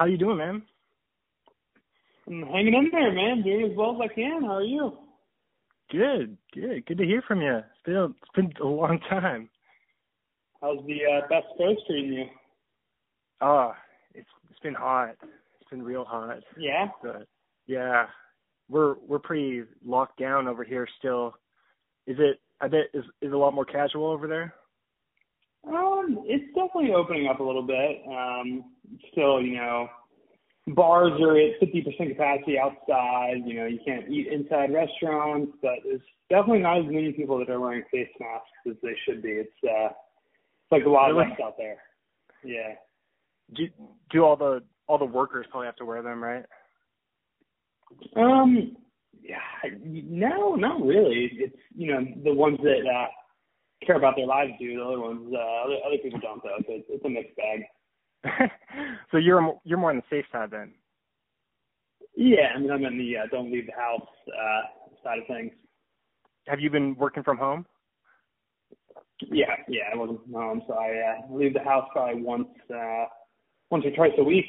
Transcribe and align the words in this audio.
How 0.00 0.06
you 0.06 0.16
doing, 0.16 0.38
man? 0.38 0.62
I'm 2.26 2.40
hanging 2.44 2.72
in 2.72 2.88
there, 2.90 3.12
man. 3.12 3.42
Doing 3.42 3.70
as 3.70 3.76
well 3.76 4.00
as 4.02 4.08
I 4.10 4.14
can. 4.14 4.44
How 4.44 4.54
are 4.54 4.62
you? 4.62 4.96
Good, 5.90 6.38
good, 6.54 6.86
good 6.86 6.96
to 6.96 7.04
hear 7.04 7.22
from 7.28 7.42
you. 7.42 7.58
It's 7.58 7.84
been 7.84 7.96
a, 7.96 8.06
it's 8.06 8.34
been 8.34 8.50
a 8.62 8.66
long 8.66 8.98
time. 9.10 9.50
How's 10.62 10.78
the 10.86 11.00
uh, 11.04 11.28
best 11.28 11.48
coast 11.58 11.82
treating 11.86 12.14
you? 12.14 12.24
Oh, 13.42 13.74
it's 14.14 14.28
it's 14.50 14.58
been 14.60 14.72
hot. 14.72 15.16
It's 15.20 15.68
been 15.70 15.82
real 15.82 16.06
hot. 16.06 16.38
Yeah. 16.58 16.86
But 17.02 17.28
yeah, 17.66 18.06
we're 18.70 18.94
we're 19.06 19.18
pretty 19.18 19.64
locked 19.84 20.18
down 20.18 20.48
over 20.48 20.64
here 20.64 20.88
still. 20.98 21.34
Is 22.06 22.16
it? 22.18 22.40
I 22.62 22.68
bet 22.68 22.88
is 22.94 23.04
is 23.20 23.32
a 23.32 23.36
lot 23.36 23.52
more 23.52 23.66
casual 23.66 24.06
over 24.06 24.26
there. 24.26 24.54
Um, 25.66 26.22
it's 26.24 26.46
definitely 26.54 26.92
opening 26.94 27.28
up 27.28 27.40
a 27.40 27.42
little 27.42 27.66
bit. 27.66 28.02
Um, 28.08 28.64
still, 29.12 29.40
you 29.42 29.56
know, 29.56 29.88
bars 30.68 31.12
are 31.20 31.36
at 31.36 31.60
50% 31.60 32.16
capacity 32.16 32.58
outside. 32.58 33.42
You 33.44 33.54
know, 33.54 33.66
you 33.66 33.78
can't 33.84 34.08
eat 34.10 34.28
inside 34.28 34.72
restaurants, 34.72 35.52
but 35.62 35.74
there's 35.84 36.00
definitely 36.28 36.60
not 36.60 36.78
as 36.78 36.86
many 36.86 37.12
people 37.12 37.38
that 37.38 37.50
are 37.50 37.60
wearing 37.60 37.82
face 37.90 38.08
masks 38.18 38.48
as 38.68 38.76
they 38.82 38.96
should 39.04 39.22
be. 39.22 39.30
It's 39.30 39.50
uh, 39.64 39.88
it's 39.88 40.72
like 40.72 40.84
a 40.86 40.88
lot 40.90 41.08
Really? 41.08 41.28
less 41.28 41.38
out 41.44 41.56
there. 41.58 41.78
Yeah. 42.44 42.74
Do 43.54 43.68
do 44.10 44.24
all 44.24 44.36
the 44.36 44.62
all 44.86 44.98
the 44.98 45.04
workers 45.04 45.46
probably 45.50 45.66
have 45.66 45.76
to 45.76 45.84
wear 45.84 46.02
them, 46.02 46.22
right? 46.22 46.44
Um, 48.16 48.76
yeah, 49.22 49.38
no, 49.84 50.54
not 50.54 50.80
really. 50.80 51.30
It's 51.34 51.56
you 51.76 51.92
know 51.92 52.00
the 52.24 52.32
ones 52.32 52.58
that 52.62 52.82
uh, 52.88 53.06
care 53.84 53.96
about 53.96 54.16
their 54.16 54.26
lives 54.26 54.52
do. 54.58 54.76
The 54.76 54.84
other 54.84 55.00
ones, 55.00 55.32
uh, 55.32 55.64
other 55.64 55.76
other 55.86 55.98
people 56.02 56.20
don't 56.20 56.42
though. 56.42 56.58
So 56.66 56.72
it's, 56.74 56.86
it's 56.88 57.04
a 57.04 57.08
mixed 57.08 57.36
bag. 57.36 57.60
so 59.10 59.16
you're 59.16 59.54
you're 59.64 59.78
more 59.78 59.90
on 59.90 59.96
the 59.96 60.02
safe 60.10 60.26
side 60.30 60.50
then. 60.50 60.72
Yeah, 62.16 62.52
I 62.54 62.58
mean 62.58 62.70
I'm 62.70 62.84
in 62.84 62.98
the 62.98 63.16
uh, 63.18 63.26
don't 63.30 63.52
leave 63.52 63.66
the 63.66 63.72
house 63.72 64.08
uh, 64.28 64.62
side 65.02 65.18
of 65.18 65.26
things. 65.26 65.52
Have 66.46 66.60
you 66.60 66.70
been 66.70 66.94
working 66.96 67.22
from 67.22 67.38
home? 67.38 67.66
Yeah, 69.30 69.54
yeah, 69.68 69.82
I 69.92 69.96
wasn't 69.96 70.22
from 70.24 70.32
home, 70.32 70.62
so 70.66 70.74
I 70.74 70.88
uh, 70.88 71.34
leave 71.34 71.52
the 71.52 71.60
house 71.60 71.86
probably 71.92 72.22
once 72.22 72.48
uh, 72.74 73.04
once 73.70 73.84
or 73.84 73.90
twice 73.92 74.12
a 74.18 74.24
week. 74.24 74.46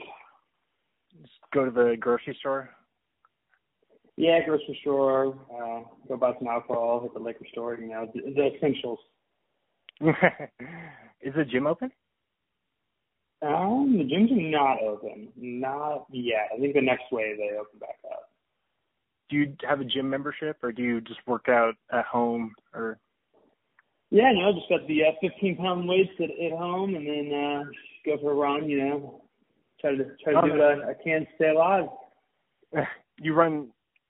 Just 1.21 1.33
go 1.53 1.65
to 1.65 1.71
the 1.71 1.95
grocery 1.99 2.35
store. 2.39 2.69
Yeah, 4.17 4.39
grocery 4.45 4.77
store, 4.81 5.35
uh, 5.51 5.81
go 6.07 6.17
buy 6.17 6.33
some 6.37 6.47
alcohol, 6.47 7.01
hit 7.01 7.13
the 7.13 7.19
liquor 7.19 7.45
store, 7.51 7.75
you 7.75 7.87
know, 7.87 8.07
the, 8.13 8.21
the 8.33 8.55
essentials. 8.55 8.99
is 11.21 11.33
the 11.35 11.45
gym 11.45 11.67
open? 11.67 11.91
Um, 13.43 13.97
the 13.97 14.03
gyms 14.03 14.31
are 14.31 14.51
not 14.51 14.83
open, 14.83 15.29
not 15.35 16.05
yet. 16.11 16.49
I 16.55 16.59
think 16.59 16.75
the 16.75 16.81
next 16.81 17.05
wave 17.11 17.37
they 17.37 17.57
open 17.57 17.79
back 17.79 17.97
up. 18.11 18.29
Do 19.29 19.37
you 19.37 19.55
have 19.67 19.79
a 19.79 19.85
gym 19.85 20.09
membership, 20.09 20.57
or 20.61 20.71
do 20.71 20.83
you 20.83 21.01
just 21.01 21.19
work 21.25 21.47
out 21.49 21.75
at 21.91 22.05
home? 22.05 22.53
Or 22.73 22.99
Yeah, 24.11 24.31
no, 24.33 24.53
just 24.53 24.69
got 24.69 24.87
the 24.87 25.03
uh, 25.05 25.11
15 25.21 25.57
pound 25.57 25.87
weights 25.87 26.11
at, 26.19 26.29
at 26.29 26.51
home, 26.51 26.95
and 26.95 27.07
then 27.07 27.33
uh, 27.33 27.63
go 28.05 28.21
for 28.21 28.31
a 28.31 28.35
run. 28.35 28.69
You 28.69 28.79
know, 28.79 29.21
try 29.79 29.95
to 29.95 30.03
try 30.23 30.33
to 30.33 30.39
Oh, 30.39 30.47
do 30.47 30.51
what 30.53 30.61
I, 30.61 30.91
I 30.91 30.93
can 31.03 31.21
to 31.21 31.27
stay 31.35 31.49
alive. 31.49 31.85
you 33.19 33.33
run 33.33 33.69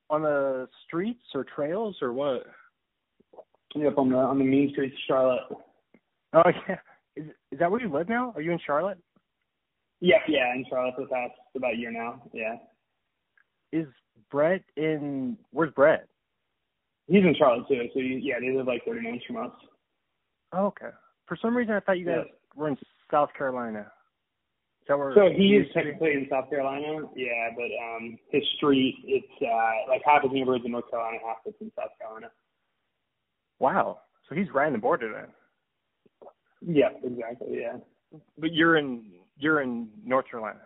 on 0.10 0.24
the 0.24 0.68
streets 0.86 1.24
or 1.34 1.46
trails 1.46 1.96
or 2.02 2.12
what? 2.12 2.44
Yep, 3.76 3.98
on 3.98 4.10
the 4.10 4.18
on 4.18 4.40
the 4.40 4.44
mean 4.44 4.72
streets 4.72 4.94
of 4.94 5.00
Charlotte. 5.08 5.58
Oh 6.34 6.44
yeah, 6.68 6.78
is 7.16 7.26
is 7.52 7.60
that 7.60 7.72
where 7.72 7.82
you 7.82 7.92
live 7.92 8.10
now? 8.10 8.34
Are 8.36 8.42
you 8.42 8.52
in 8.52 8.60
Charlotte? 8.66 8.98
Yeah, 10.00 10.18
yeah, 10.28 10.54
in 10.56 10.66
Charlotte 10.70 10.96
for 10.96 11.02
the 11.02 11.10
past 11.10 11.34
about 11.56 11.74
a 11.74 11.78
year 11.78 11.92
now. 11.92 12.24
Yeah, 12.34 12.56
Is 13.72 13.88
Brett 14.32 14.64
in? 14.76 15.38
Where's 15.52 15.72
Brett? 15.74 16.08
he's 17.08 17.24
in 17.24 17.36
Charlotte 17.38 17.68
too. 17.68 17.90
So 17.94 18.00
you, 18.00 18.18
yeah, 18.18 18.36
they 18.40 18.56
live 18.56 18.68
like 18.68 18.86
30 18.86 19.02
minutes 19.02 19.26
from 19.26 19.38
us. 19.38 19.52
Oh, 20.54 20.68
okay. 20.68 20.90
For 21.28 21.38
some 21.42 21.56
reason, 21.56 21.76
I 21.76 21.80
thought 21.80 22.00
you 22.00 22.06
guys 22.06 22.26
were 22.56 22.70
in 22.70 22.78
South 23.10 23.30
Carolina. 23.38 23.92
Is 24.82 24.88
that 24.88 24.98
where? 24.98 25.14
So 25.14 25.30
he 25.36 25.56
is 25.56 25.68
technically 25.74 26.14
in 26.14 26.28
South 26.30 26.50
Carolina. 26.50 27.08
Yeah, 27.16 27.50
but 27.56 27.70
um, 27.86 28.18
his 28.32 28.44
street, 28.58 28.96
it's 29.06 29.42
uh, 29.42 29.92
like 29.92 30.02
half 30.06 30.24
of 30.24 30.32
his 30.32 30.38
neighborhood's 30.38 30.66
in 30.66 30.72
North 30.72 30.90
Carolina, 30.90 31.18
half 31.26 31.38
of 31.46 31.54
it's 31.54 31.62
in 31.62 31.72
South 31.78 31.92
Carolina. 32.00 32.32
Wow. 33.60 34.00
So 34.28 34.36
he's 34.36 34.48
right 34.54 34.68
on 34.68 34.74
the 34.74 34.80
border 34.80 35.12
then. 35.14 35.30
Yeah, 36.62 36.90
exactly. 37.04 37.60
Yeah, 37.62 37.78
But 38.38 38.54
you're 38.54 38.78
in 38.78 39.06
you're 39.38 39.62
in 39.62 39.90
North 40.06 40.26
Carolina. 40.30 40.60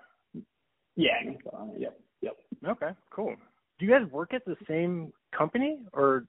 yeah, 0.95 1.13
North 1.23 1.43
Carolina. 1.43 1.73
Yep, 1.77 1.99
yep. 2.21 2.37
Okay, 2.67 2.89
cool. 3.11 3.35
Do 3.79 3.85
you 3.85 3.91
guys 3.91 4.09
work 4.11 4.33
at 4.33 4.43
the 4.45 4.55
same 4.67 5.11
company 5.37 5.79
or 5.93 6.25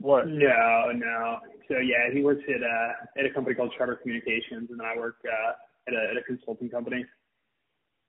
what? 0.00 0.26
No, 0.26 0.90
no. 0.94 1.38
So 1.68 1.78
yeah, 1.78 2.12
he 2.12 2.22
works 2.22 2.42
at 2.48 2.62
uh 2.62 3.20
at 3.20 3.26
a 3.26 3.34
company 3.34 3.54
called 3.54 3.72
Charter 3.76 3.96
Communications, 3.96 4.70
and 4.70 4.78
then 4.80 4.86
I 4.86 4.96
work 4.98 5.16
uh 5.24 5.52
at 5.88 5.94
a 5.94 6.10
at 6.10 6.16
a 6.16 6.22
consulting 6.24 6.68
company. 6.68 7.04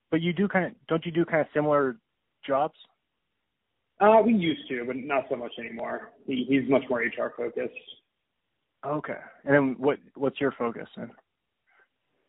But 0.09 0.21
you 0.21 0.33
do 0.33 0.47
kind 0.47 0.65
of 0.65 0.71
don't 0.87 1.05
you 1.05 1.11
do 1.11 1.23
kind 1.25 1.41
of 1.41 1.47
similar 1.53 1.97
jobs? 2.45 2.75
Uh, 3.99 4.19
we 4.25 4.33
used 4.33 4.67
to, 4.67 4.83
but 4.85 4.95
not 4.95 5.25
so 5.29 5.35
much 5.35 5.51
anymore. 5.59 6.11
He 6.25 6.45
he's 6.49 6.67
much 6.69 6.83
more 6.89 6.99
HR 7.01 7.33
focused. 7.37 7.73
Okay. 8.85 9.17
And 9.45 9.53
then 9.53 9.75
what 9.77 9.99
what's 10.15 10.41
your 10.41 10.51
focus 10.51 10.87
then? 10.97 11.11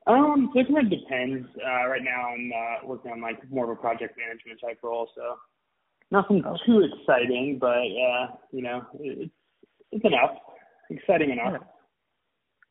Um, 0.06 0.50
so 0.52 0.60
it 0.60 0.66
kind 0.66 0.78
of 0.78 0.90
depends. 0.90 1.46
Uh, 1.56 1.88
right 1.88 2.02
now 2.02 2.30
I'm 2.30 2.52
uh, 2.52 2.86
working 2.86 3.12
on 3.12 3.20
like 3.20 3.38
more 3.50 3.70
of 3.70 3.78
a 3.78 3.80
project 3.80 4.18
management 4.18 4.60
type 4.60 4.80
role, 4.82 5.08
so 5.14 5.36
nothing 6.10 6.44
Okay. 6.44 6.62
too 6.66 6.80
exciting, 6.80 7.58
but 7.60 7.68
uh, 7.68 8.36
you 8.50 8.62
know, 8.62 8.84
it's 8.98 9.32
it's 9.92 10.04
enough, 10.04 10.32
exciting 10.90 11.30
enough. 11.30 11.62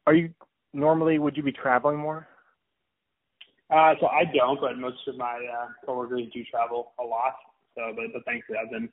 Are 0.06 0.14
you 0.14 0.34
normally 0.74 1.20
would 1.20 1.38
you 1.38 1.44
be 1.44 1.52
traveling 1.52 1.98
more? 1.98 2.28
Uh, 3.70 3.94
so 4.02 4.08
I 4.08 4.26
don't, 4.36 4.60
but 4.60 4.78
most 4.78 5.08
of 5.08 5.16
my 5.18 5.40
uh, 5.58 5.68
coworkers 5.86 6.24
do 6.34 6.44
travel 6.52 6.92
a 7.00 7.04
lot. 7.04 7.34
So, 7.76 7.94
but 7.96 8.06
but 8.14 8.26
thankfully 8.26 8.58
I've 8.62 8.72
been 8.72 8.90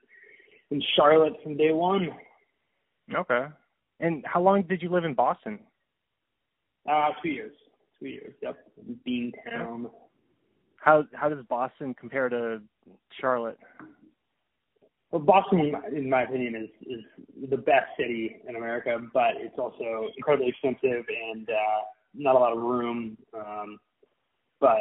in 0.71 0.81
Charlotte 0.95 1.35
from 1.43 1.57
day 1.57 1.73
one. 1.73 2.11
Okay. 3.13 3.47
And 4.01 4.25
how 4.27 4.41
long 4.41 4.63
did 4.63 4.83
you 4.83 4.91
live 4.91 5.05
in 5.05 5.15
Boston? 5.15 5.59
Uh, 6.89 7.11
two 7.23 7.31
years, 7.31 7.53
two 8.01 8.09
years. 8.09 8.35
Yep, 8.43 8.57
Beantown. 9.07 9.91
How 10.77 11.05
how 11.13 11.29
does 11.29 11.45
Boston 11.49 11.95
compare 11.99 12.29
to 12.29 12.63
Charlotte? 13.21 13.59
Well, 15.11 15.23
Boston, 15.23 15.61
in 15.61 15.73
my- 15.73 15.89
in 15.89 16.11
my 16.11 16.23
opinion, 16.23 16.55
is 16.55 16.71
is 16.87 17.05
the 17.51 17.57
best 17.57 17.97
city 17.97 18.41
in 18.47 18.57
America, 18.57 18.99
but 19.13 19.37
it's 19.37 19.59
also 19.59 20.09
incredibly 20.17 20.49
expensive 20.49 21.05
and 21.33 21.49
uh, 21.51 21.81
not 22.15 22.37
a 22.37 22.39
lot 22.39 22.53
of 22.53 22.63
room. 22.63 23.17
Um, 23.35 23.79
but 24.61 24.79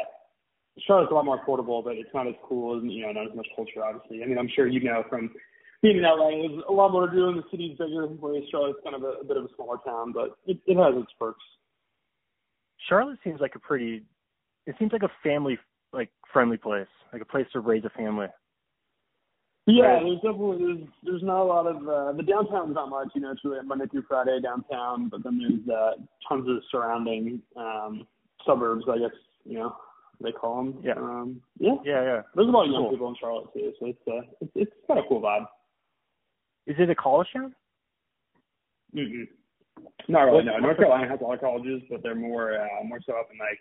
Charlotte's 0.79 1.11
a 1.11 1.15
lot 1.15 1.25
more 1.25 1.43
affordable, 1.43 1.83
but 1.83 1.95
it's 1.95 2.13
not 2.13 2.27
as 2.27 2.35
cool, 2.43 2.77
and 2.77 2.91
you 2.91 3.01
know, 3.05 3.11
not 3.11 3.29
as 3.29 3.35
much 3.35 3.47
culture, 3.55 3.83
obviously. 3.83 4.23
I 4.23 4.27
mean, 4.27 4.37
I'm 4.37 4.49
sure 4.49 4.67
you 4.67 4.81
know 4.83 5.03
from 5.09 5.33
being 5.81 5.97
in 5.97 6.03
LA, 6.03 6.47
there's 6.47 6.63
a 6.67 6.71
lot 6.71 6.91
more 6.91 7.07
to 7.07 7.15
do, 7.15 7.29
and 7.29 7.37
the 7.37 7.43
city's 7.51 7.77
bigger, 7.77 8.07
whereas 8.07 8.43
Charlotte's 8.49 8.79
kind 8.83 8.95
of 8.95 9.03
a, 9.03 9.21
a 9.21 9.23
bit 9.23 9.37
of 9.37 9.45
a 9.45 9.49
smaller 9.55 9.77
town, 9.85 10.11
but 10.11 10.37
it, 10.45 10.57
it 10.65 10.75
has 10.77 11.01
its 11.01 11.11
perks. 11.19 11.43
Charlotte 12.89 13.19
seems 13.23 13.39
like 13.41 13.55
a 13.55 13.59
pretty 13.59 14.03
it 14.65 14.75
seems 14.77 14.91
like 14.91 15.03
a 15.03 15.11
family 15.23 15.57
like 15.93 16.09
friendly 16.31 16.57
place, 16.57 16.87
like 17.13 17.21
a 17.21 17.25
place 17.25 17.45
to 17.53 17.59
raise 17.59 17.83
a 17.85 17.89
family. 17.89 18.27
Yeah, 19.65 19.99
there's 20.01 20.15
definitely 20.17 20.57
there's 20.59 20.89
there's 21.03 21.23
not 21.23 21.41
a 21.41 21.43
lot 21.43 21.67
of 21.67 21.77
uh, 21.87 22.13
the 22.13 22.23
downtown's 22.23 22.75
not 22.75 22.89
much, 22.89 23.09
you 23.15 23.21
know, 23.21 23.31
it's 23.31 23.43
really 23.43 23.65
Monday 23.65 23.85
through 23.87 24.03
Friday 24.07 24.39
downtown, 24.41 25.09
but 25.09 25.23
then 25.23 25.39
there's 25.39 25.77
uh, 25.77 25.91
tons 26.27 26.47
of 26.47 26.63
surrounding 26.71 27.41
um, 27.57 28.07
suburbs, 28.45 28.85
I 28.89 28.99
guess 28.99 29.17
you 29.45 29.59
know 29.59 29.75
they 30.21 30.31
call 30.31 30.63
them. 30.63 30.79
Yeah. 30.83 30.93
Um, 30.93 31.41
yeah. 31.59 31.75
Yeah, 31.83 32.03
yeah. 32.03 32.21
There's 32.35 32.47
a 32.47 32.51
lot 32.51 32.65
of 32.65 32.71
young 32.71 32.83
Cool. 32.83 32.91
people 32.91 33.09
in 33.09 33.15
Charlotte 33.19 33.53
too, 33.53 33.73
so 33.79 33.85
it's 33.87 33.99
uh, 34.07 34.21
it's, 34.41 34.51
it's 34.55 34.71
got 34.87 34.97
a 34.97 35.03
cool 35.07 35.21
vibe. 35.21 35.45
Is 36.67 36.75
it 36.79 36.89
a 36.89 36.95
college 36.95 37.27
town? 37.33 37.55
Mm-mm. 38.95 39.27
Not 40.07 40.21
really. 40.23 40.43
No, 40.43 40.57
North 40.57 40.77
Carolina 40.77 41.07
has 41.09 41.19
a 41.21 41.23
lot 41.23 41.35
of 41.35 41.39
colleges, 41.41 41.81
but 41.89 42.01
they're 42.03 42.15
more 42.15 42.53
uh, 42.59 42.83
more 42.83 42.99
so 43.05 43.13
up 43.13 43.27
in 43.31 43.37
like 43.39 43.59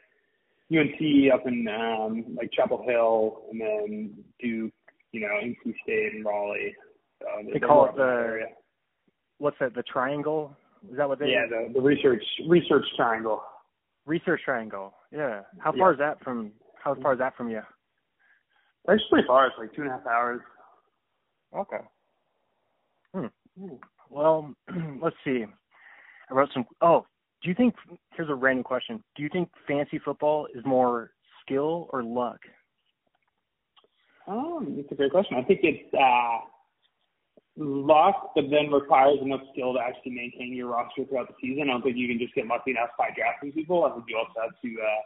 UNC, 0.73 1.33
up 1.33 1.47
in 1.47 1.67
um, 1.69 2.37
like 2.37 2.51
Chapel 2.53 2.85
Hill, 2.87 3.43
and 3.51 3.61
then 3.61 4.15
Duke, 4.41 4.73
you 5.13 5.21
know, 5.21 5.29
NC 5.43 5.75
State 5.83 6.15
and 6.15 6.25
Raleigh. 6.25 6.75
So 7.21 7.27
They 7.53 7.61
call 7.61 7.85
it 7.85 7.89
up 7.91 7.95
in 7.95 7.99
that 8.01 8.05
the- 8.05 8.27
area. 8.29 8.47
What's 9.39 9.57
that? 9.61 9.75
The 9.75 9.83
triangle? 9.83 10.57
Is 10.91 10.97
that 10.97 11.09
what 11.09 11.19
they? 11.19 11.27
Yeah, 11.29 11.47
the 11.49 11.73
the 11.75 11.81
research 11.81 12.23
research 12.49 12.85
triangle. 12.97 13.43
Research 14.07 14.41
triangle. 14.45 14.95
Yeah. 15.13 15.43
How 15.59 15.73
Yeah. 15.73 15.79
far 15.79 15.93
is 15.93 15.99
that 15.99 16.23
from? 16.25 16.53
How 16.83 16.95
far 16.95 17.13
is 17.15 17.19
that 17.19 17.37
from 17.37 17.51
you? 17.51 17.61
It's 18.89 19.03
pretty 19.11 19.27
far. 19.27 19.49
It's 19.49 19.57
like 19.59 19.75
two 19.75 19.83
and 19.83 19.91
a 19.91 19.95
half 19.95 20.07
hours. 20.07 20.41
Okay. 21.57 21.85
Hmm. 23.17 23.75
Well, 24.11 24.55
let's 25.03 25.17
see. 25.25 25.45
I 26.31 26.35
wrote 26.35 26.51
some. 26.53 26.67
Oh, 26.81 27.07
do 27.43 27.49
you 27.49 27.55
think? 27.55 27.75
Here's 28.15 28.29
a 28.29 28.35
random 28.35 28.65
question. 28.65 29.03
Do 29.17 29.23
you 29.23 29.29
think 29.31 29.49
fantasy 29.67 29.99
football 29.99 30.47
is 30.55 30.65
more 30.65 31.11
skill 31.43 31.89
or 31.93 32.03
luck? 32.03 32.39
Oh, 34.29 34.65
that's 34.77 34.91
a 34.91 34.95
great 34.95 35.13
question. 35.13 35.37
I 35.37 35.43
think 35.43 35.61
it's 35.63 35.95
uh, 35.95 36.39
luck, 37.57 38.33
but 38.35 38.45
then 38.51 38.73
requires 38.73 39.19
enough 39.23 39.43
skill 39.53 39.73
to 39.75 39.81
actually 39.81 40.13
maintain 40.13 40.53
your 40.55 40.69
roster 40.69 41.05
throughout 41.05 41.29
the 41.29 41.35
season. 41.41 41.69
I 41.69 41.73
don't 41.73 41.83
think 41.83 41.97
you 41.97 42.09
can 42.09 42.19
just 42.19 42.35
get 42.35 42.47
lucky 42.47 42.73
enough 42.73 42.91
by 42.99 43.11
drafting 43.17 43.53
people. 43.53 43.85
I 43.85 43.93
think 43.93 44.05
you 44.09 44.19
also 44.19 44.33
have 44.43 44.61
to 44.61 44.77
uh, 44.83 45.03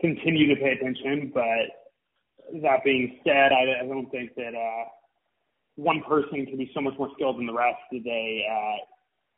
continue 0.00 0.54
to 0.54 0.60
pay 0.60 0.72
attention. 0.72 1.32
But 1.32 2.60
that 2.62 2.84
being 2.84 3.20
said, 3.24 3.52
I, 3.52 3.82
I 3.82 3.86
don't 3.86 4.10
think 4.10 4.34
that 4.36 4.54
uh, 4.54 4.84
one 5.76 6.02
person 6.06 6.46
can 6.46 6.56
be 6.56 6.70
so 6.74 6.80
much 6.80 6.94
more 6.98 7.08
skilled 7.14 7.38
than 7.38 7.46
the 7.46 7.52
rest 7.52 7.78
that 7.92 8.04
they, 8.04 8.44
uh, 8.50 8.84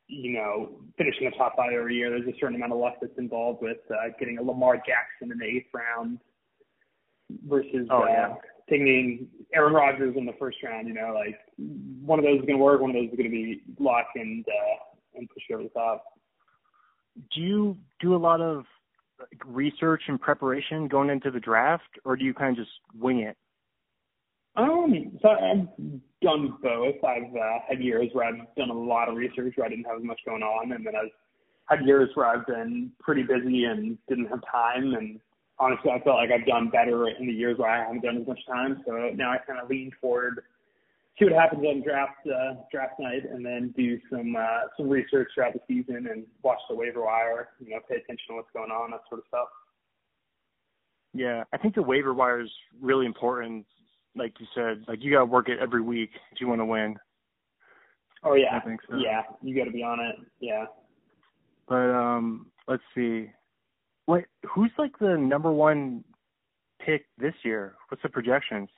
you 0.08 0.32
know, 0.32 0.70
finishing 0.98 1.30
the 1.30 1.36
top 1.36 1.54
five 1.56 1.72
every 1.72 1.94
year. 1.94 2.10
There's 2.10 2.34
a 2.34 2.38
certain 2.38 2.56
amount 2.56 2.72
of 2.72 2.78
luck 2.78 2.94
that's 3.00 3.16
involved 3.18 3.62
with 3.62 3.78
uh, 3.90 4.10
getting 4.18 4.38
a 4.38 4.42
Lamar 4.42 4.76
Jackson 4.76 5.30
in 5.32 5.38
the 5.38 5.44
eighth 5.44 5.68
round 5.72 6.18
versus 7.48 7.86
oh, 7.90 8.02
uh, 8.02 8.06
yeah. 8.06 8.34
taking 8.68 9.28
Aaron 9.54 9.72
Rodgers 9.72 10.16
in 10.16 10.26
the 10.26 10.34
first 10.38 10.58
round. 10.62 10.88
You 10.88 10.94
know, 10.94 11.14
like 11.14 11.38
one 12.04 12.18
of 12.18 12.24
those 12.24 12.40
is 12.40 12.46
going 12.46 12.58
to 12.58 12.64
work, 12.64 12.80
one 12.80 12.90
of 12.90 12.96
those 12.96 13.10
is 13.10 13.16
going 13.16 13.30
to 13.30 13.30
be 13.30 13.62
luck 13.78 14.06
and 14.14 14.44
uh, 14.48 15.18
and 15.18 15.28
push 15.30 15.44
you 15.48 15.56
over 15.56 15.64
the 15.64 15.70
top. 15.70 16.04
Do 17.34 17.40
you 17.40 17.76
do 18.00 18.14
a 18.14 18.16
lot 18.16 18.40
of 18.40 18.64
like, 19.20 19.42
research 19.46 20.02
and 20.08 20.20
preparation 20.20 20.88
going 20.88 21.10
into 21.10 21.30
the 21.30 21.40
draft, 21.40 21.98
or 22.04 22.16
do 22.16 22.24
you 22.24 22.34
kind 22.34 22.58
of 22.58 22.64
just 22.64 22.76
wing 22.98 23.20
it? 23.20 23.36
Um, 24.54 25.18
so 25.22 25.28
I've 25.30 25.68
done 26.20 26.56
both. 26.62 27.02
I've 27.04 27.34
uh, 27.34 27.58
had 27.68 27.80
years 27.80 28.10
where 28.12 28.26
I've 28.26 28.54
done 28.56 28.70
a 28.70 28.74
lot 28.74 29.08
of 29.08 29.16
research 29.16 29.54
where 29.56 29.66
I 29.66 29.70
didn't 29.70 29.84
have 29.84 29.98
as 29.98 30.04
much 30.04 30.20
going 30.26 30.42
on, 30.42 30.72
and 30.72 30.86
then 30.86 30.94
I've 30.94 31.10
had 31.66 31.86
years 31.86 32.10
where 32.14 32.26
I've 32.26 32.46
been 32.46 32.92
pretty 33.00 33.22
busy 33.22 33.64
and 33.64 33.96
didn't 34.08 34.26
have 34.26 34.40
time. 34.50 34.94
And 34.94 35.20
honestly, 35.58 35.90
I 35.90 36.00
felt 36.00 36.16
like 36.16 36.30
I've 36.30 36.46
done 36.46 36.68
better 36.68 37.08
in 37.08 37.26
the 37.26 37.32
years 37.32 37.58
where 37.58 37.70
I 37.70 37.84
haven't 37.84 38.02
done 38.02 38.18
as 38.18 38.26
much 38.26 38.40
time. 38.46 38.82
So 38.86 38.92
now 39.14 39.32
I 39.32 39.38
kind 39.38 39.58
of 39.58 39.70
lean 39.70 39.90
forward, 40.00 40.42
see 41.18 41.24
what 41.24 41.34
happens 41.34 41.64
on 41.64 41.82
draft 41.82 42.26
uh, 42.26 42.60
draft 42.70 43.00
night, 43.00 43.22
and 43.30 43.44
then 43.44 43.72
do 43.74 43.98
some 44.10 44.36
uh, 44.36 44.68
some 44.76 44.90
research 44.90 45.28
throughout 45.34 45.54
the 45.54 45.60
season 45.66 46.08
and 46.12 46.26
watch 46.42 46.60
the 46.68 46.76
waiver 46.76 47.02
wire. 47.02 47.48
You 47.58 47.70
know, 47.70 47.78
pay 47.88 47.96
attention 47.96 48.24
to 48.28 48.34
what's 48.34 48.52
going 48.52 48.70
on, 48.70 48.90
that 48.90 49.00
sort 49.08 49.20
of 49.20 49.24
stuff. 49.28 49.48
Yeah, 51.14 51.44
I 51.52 51.58
think 51.58 51.74
the 51.74 51.82
waiver 51.82 52.12
wire 52.12 52.40
is 52.40 52.50
really 52.80 53.06
important 53.06 53.66
like 54.14 54.34
you 54.38 54.46
said, 54.54 54.84
like 54.88 55.02
you 55.02 55.12
got 55.12 55.20
to 55.20 55.26
work 55.26 55.48
it 55.48 55.58
every 55.60 55.82
week 55.82 56.10
if 56.32 56.40
you 56.40 56.48
want 56.48 56.60
to 56.60 56.64
win. 56.64 56.96
Oh 58.24 58.34
yeah, 58.34 58.56
I 58.56 58.60
think 58.60 58.80
so. 58.88 58.96
Yeah, 58.96 59.22
you 59.42 59.56
got 59.56 59.64
to 59.64 59.72
be 59.72 59.82
on 59.82 59.98
it. 60.00 60.16
Yeah. 60.40 60.66
But 61.68 61.90
um, 61.90 62.46
let's 62.68 62.82
see. 62.94 63.30
What? 64.06 64.24
Who's 64.54 64.70
like 64.78 64.92
the 65.00 65.16
number 65.16 65.50
one 65.52 66.04
pick 66.84 67.06
this 67.18 67.34
year? 67.44 67.74
What's 67.88 68.02
the 68.02 68.08
projections? 68.08 68.68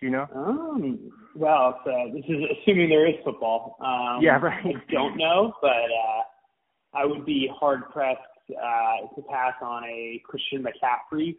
Do 0.00 0.06
you 0.06 0.12
know? 0.12 0.26
Um. 0.34 1.10
Well, 1.34 1.80
so 1.84 2.10
this 2.14 2.24
is 2.28 2.36
assuming 2.62 2.88
there 2.88 3.06
is 3.06 3.16
football. 3.24 3.76
Um, 3.80 4.22
yeah, 4.22 4.38
right. 4.38 4.64
I 4.64 4.92
don't 4.92 5.16
know, 5.16 5.52
but 5.60 5.68
uh, 5.68 6.22
I 6.94 7.04
would 7.04 7.26
be 7.26 7.50
hard 7.58 7.90
pressed 7.90 8.20
uh, 8.50 9.14
to 9.14 9.22
pass 9.22 9.54
on 9.62 9.84
a 9.84 10.22
Christian 10.24 10.62
McCaffrey 10.62 11.36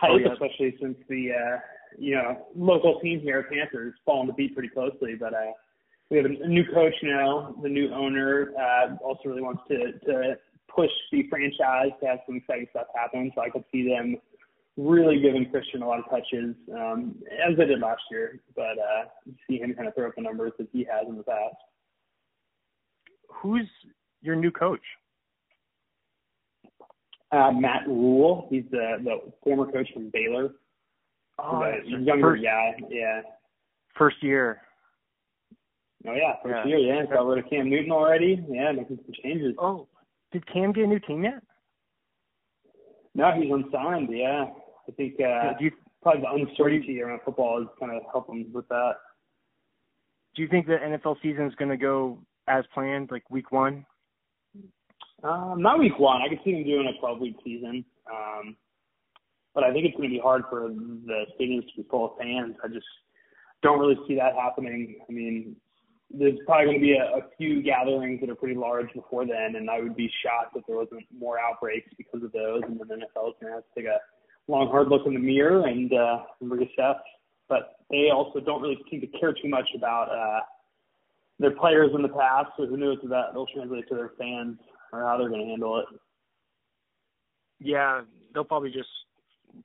type, 0.00 0.10
oh, 0.10 0.18
yeah. 0.18 0.32
especially 0.32 0.76
since 0.80 0.96
the 1.08 1.28
uh, 1.32 1.58
you 1.98 2.14
know, 2.14 2.46
local 2.56 3.00
team 3.00 3.20
here, 3.20 3.46
Panthers, 3.50 3.94
following 4.04 4.28
the 4.28 4.32
beat 4.32 4.54
pretty 4.54 4.68
closely. 4.68 5.14
But 5.18 5.34
uh, 5.34 5.52
we 6.10 6.16
have 6.18 6.26
a, 6.26 6.48
new 6.48 6.64
coach 6.72 6.94
now. 7.02 7.54
The 7.62 7.68
new 7.68 7.92
owner 7.92 8.52
uh, 8.58 8.96
also 9.02 9.20
really 9.26 9.42
wants 9.42 9.62
to 9.68 9.92
to 10.06 10.34
push 10.74 10.90
the 11.12 11.26
franchise 11.28 11.90
to 12.00 12.06
have 12.06 12.18
some 12.26 12.36
exciting 12.36 12.66
stuff 12.70 12.86
happen. 12.94 13.30
So 13.34 13.42
I 13.42 13.50
could 13.50 13.64
see 13.72 13.88
them 13.88 14.16
really 14.76 15.20
giving 15.20 15.48
Christian 15.50 15.82
a 15.82 15.86
lot 15.86 16.00
of 16.00 16.10
touches, 16.10 16.56
um, 16.74 17.14
as 17.46 17.56
they 17.56 17.66
did 17.66 17.80
last 17.80 18.02
year. 18.10 18.40
But 18.56 18.78
uh, 18.78 19.04
see 19.48 19.58
him 19.58 19.74
kind 19.74 19.88
of 19.88 19.94
throw 19.94 20.08
up 20.08 20.14
the 20.16 20.22
numbers 20.22 20.52
that 20.58 20.68
he 20.72 20.80
has 20.90 21.08
in 21.08 21.16
the 21.16 21.22
past. 21.22 21.56
Who's 23.28 23.68
your 24.20 24.36
new 24.36 24.50
coach? 24.50 24.82
Uh, 27.32 27.50
Matt 27.50 27.86
Rhule. 27.86 28.46
He's 28.50 28.64
the 28.70 28.98
the 29.02 29.32
former 29.42 29.70
coach 29.70 29.88
from 29.92 30.10
Baylor. 30.10 30.52
Oh, 31.38 31.62
younger 31.84 32.22
first, 32.22 32.44
guy, 32.44 32.74
yeah. 32.90 33.22
First 33.96 34.16
year. 34.22 34.60
Oh 36.06 36.12
yeah, 36.14 36.34
first 36.42 36.68
yeah. 36.68 36.76
year, 36.76 36.78
yeah. 36.78 37.06
Got 37.06 37.26
rid 37.26 37.44
of 37.44 37.50
Cam 37.50 37.70
Newton 37.70 37.90
already. 37.90 38.44
Yeah, 38.48 38.72
making 38.72 38.98
some 39.04 39.14
changes. 39.22 39.54
Oh, 39.58 39.88
did 40.32 40.46
Cam 40.52 40.72
get 40.72 40.84
a 40.84 40.86
new 40.86 41.00
team 41.00 41.24
yet? 41.24 41.42
No, 43.14 43.30
he's 43.32 43.50
unsigned. 43.50 44.08
Yeah, 44.12 44.46
I 44.88 44.92
think 44.92 45.14
uh, 45.20 45.52
do 45.58 45.66
you, 45.66 45.70
probably 46.02 46.22
the 46.22 46.50
uncertainty 46.50 47.00
around 47.00 47.20
football 47.24 47.62
is 47.62 47.68
kind 47.80 47.96
of 47.96 48.02
helping 48.12 48.50
with 48.52 48.68
that. 48.68 48.92
Do 50.34 50.42
you 50.42 50.48
think 50.48 50.66
the 50.66 50.76
NFL 50.76 51.16
season 51.22 51.46
is 51.46 51.54
going 51.54 51.70
to 51.70 51.76
go 51.76 52.18
as 52.48 52.64
planned, 52.74 53.10
like 53.10 53.28
week 53.30 53.52
one? 53.52 53.86
Um, 55.22 55.62
not 55.62 55.78
week 55.78 55.98
one. 55.98 56.20
I 56.22 56.28
could 56.28 56.40
see 56.44 56.52
them 56.52 56.64
doing 56.64 56.92
a 56.94 56.98
12 57.00 57.20
week 57.20 57.36
season. 57.44 57.84
Um, 58.12 58.56
but 59.54 59.64
I 59.64 59.72
think 59.72 59.86
it's 59.86 59.96
going 59.96 60.08
to 60.08 60.14
be 60.14 60.20
hard 60.20 60.42
for 60.50 60.68
the 60.68 61.24
stadiums 61.38 61.66
to 61.68 61.82
be 61.82 61.86
full 61.90 62.06
of 62.06 62.18
fans. 62.18 62.56
I 62.62 62.68
just 62.68 62.86
don't 63.62 63.78
really 63.78 63.98
see 64.06 64.16
that 64.16 64.34
happening. 64.34 64.96
I 65.08 65.12
mean, 65.12 65.56
there's 66.10 66.38
probably 66.46 66.66
going 66.66 66.78
to 66.78 66.82
be 66.82 66.92
a, 66.92 67.18
a 67.18 67.22
few 67.38 67.62
gatherings 67.62 68.20
that 68.20 68.30
are 68.30 68.34
pretty 68.34 68.54
large 68.54 68.92
before 68.92 69.26
then, 69.26 69.56
and 69.56 69.70
I 69.70 69.80
would 69.80 69.96
be 69.96 70.10
shocked 70.22 70.56
if 70.56 70.64
there 70.66 70.76
wasn't 70.76 71.04
more 71.16 71.38
outbreaks 71.38 71.88
because 71.96 72.22
of 72.22 72.32
those. 72.32 72.62
And 72.64 72.78
then 72.78 72.88
the 72.88 72.94
NFL 72.96 73.30
is 73.30 73.34
going 73.40 73.52
to 73.52 73.56
have 73.56 73.64
to 73.64 73.74
take 73.76 73.86
a 73.86 73.98
long, 74.48 74.68
hard 74.68 74.88
look 74.88 75.06
in 75.06 75.14
the 75.14 75.20
mirror 75.20 75.66
and, 75.66 75.92
uh, 75.92 76.18
reassess. 76.42 76.98
But 77.48 77.76
they 77.90 78.10
also 78.12 78.40
don't 78.40 78.62
really 78.62 78.78
seem 78.90 79.00
to 79.00 79.06
care 79.06 79.32
too 79.32 79.48
much 79.48 79.68
about 79.76 80.08
uh, 80.10 80.40
their 81.38 81.52
players 81.52 81.90
in 81.94 82.02
the 82.02 82.08
past, 82.08 82.50
so 82.56 82.66
who 82.66 82.76
knows 82.76 82.98
if 83.02 83.10
that 83.10 83.34
will 83.34 83.46
translate 83.46 83.88
to 83.88 83.94
their 83.94 84.12
fans 84.18 84.58
or 84.92 85.02
how 85.02 85.18
they're 85.18 85.28
going 85.28 85.42
to 85.42 85.48
handle 85.48 85.78
it. 85.78 85.86
Yeah, 87.60 88.02
they'll 88.32 88.44
probably 88.44 88.70
just 88.70 88.88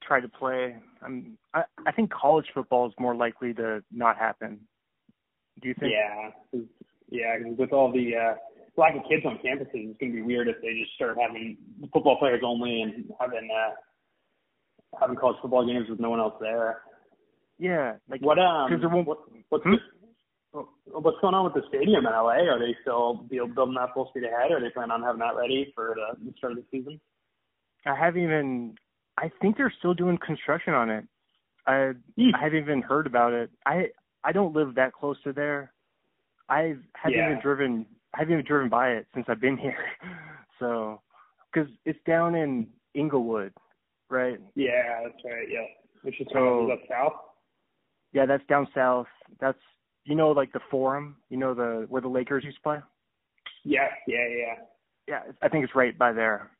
try 0.01 0.19
to 0.19 0.27
play. 0.27 0.75
I'm, 1.01 1.37
I 1.53 1.63
I 1.85 1.91
think 1.91 2.11
college 2.11 2.47
football 2.53 2.87
is 2.87 2.93
more 2.99 3.15
likely 3.15 3.53
to 3.55 3.83
not 3.91 4.17
happen. 4.17 4.59
Do 5.61 5.67
you 5.67 5.75
think? 5.79 5.91
Yeah, 5.91 6.59
yeah. 7.09 7.35
With 7.57 7.73
all 7.73 7.91
the 7.91 8.11
uh, 8.15 8.35
lack 8.77 8.95
of 8.95 9.03
kids 9.09 9.25
on 9.25 9.39
campuses, 9.45 9.67
it's 9.73 9.99
going 9.99 10.11
to 10.11 10.15
be 10.15 10.21
weird 10.21 10.47
if 10.47 10.55
they 10.61 10.79
just 10.79 10.93
start 10.95 11.17
having 11.19 11.57
football 11.93 12.17
players 12.17 12.41
only 12.45 12.81
and 12.81 13.05
having 13.19 13.49
uh, 13.53 13.75
having 14.99 15.15
college 15.15 15.37
football 15.41 15.65
games 15.65 15.89
with 15.89 15.99
no 15.99 16.09
one 16.09 16.19
else 16.19 16.35
there. 16.39 16.81
Yeah, 17.57 17.95
like 18.09 18.21
what 18.21 18.39
um 18.39 18.79
there 18.79 18.89
won't, 18.89 19.07
what, 19.07 19.19
what's 19.49 19.63
hmm? 19.63 19.75
what's 20.85 21.17
going 21.21 21.35
on 21.35 21.43
with 21.45 21.53
the 21.53 21.67
stadium 21.69 22.05
in 22.05 22.11
LA? 22.11 22.47
Are 22.47 22.59
they 22.59 22.75
still 22.81 23.25
building 23.29 23.75
that 23.75 23.93
full 23.93 24.07
speed 24.09 24.23
ahead? 24.23 24.51
Or 24.51 24.57
are 24.57 24.61
they 24.61 24.69
planning 24.69 24.91
on 24.91 25.03
having 25.03 25.19
that 25.19 25.35
ready 25.35 25.71
for 25.75 25.95
the 26.23 26.33
start 26.37 26.53
of 26.53 26.59
the 26.59 26.65
season? 26.71 26.99
I 27.85 27.95
haven't 27.95 28.23
even 28.23 28.75
I 29.19 29.29
think 29.41 29.57
they're 29.57 29.73
still 29.77 29.93
doing 29.93 30.17
construction 30.17 30.73
on 30.73 30.89
it. 30.89 31.05
I 31.67 31.91
mm. 32.17 32.33
I 32.33 32.43
haven't 32.43 32.59
even 32.59 32.81
heard 32.81 33.05
about 33.05 33.33
it. 33.33 33.51
I 33.65 33.87
I 34.23 34.31
don't 34.31 34.55
live 34.55 34.75
that 34.75 34.93
close 34.93 35.17
to 35.23 35.33
there. 35.33 35.73
I 36.47 36.75
haven't 36.95 37.17
yeah. 37.17 37.29
even 37.29 37.39
driven. 37.41 37.85
I 38.13 38.19
haven't 38.19 38.33
even 38.33 38.45
driven 38.45 38.69
by 38.69 38.91
it 38.91 39.07
since 39.13 39.25
I've 39.27 39.41
been 39.41 39.57
here. 39.65 39.85
so, 40.59 41.01
because 41.51 41.69
it's 41.85 41.99
down 42.07 42.35
in 42.35 42.67
Inglewood, 42.93 43.53
right? 44.09 44.39
Yeah, 44.55 45.01
that's 45.03 45.23
right. 45.25 45.47
Yeah, 45.49 45.65
which 46.03 46.19
is 46.19 46.27
so, 46.33 46.67
that 46.69 46.87
south. 46.89 47.13
Yeah, 48.13 48.25
that's 48.25 48.45
down 48.47 48.67
south. 48.73 49.07
That's 49.39 49.59
you 50.05 50.15
know 50.15 50.31
like 50.31 50.53
the 50.53 50.61
Forum. 50.71 51.17
You 51.29 51.37
know 51.37 51.53
the 51.53 51.85
where 51.89 52.01
the 52.01 52.07
Lakers 52.07 52.45
used 52.45 52.57
to 52.57 52.63
play. 52.63 52.77
Yeah, 53.65 53.89
yeah, 54.07 54.27
yeah. 54.29 54.53
Yeah, 55.07 55.21
I 55.41 55.49
think 55.49 55.63
it's 55.63 55.75
right 55.75 55.97
by 55.97 56.13
there. 56.13 56.51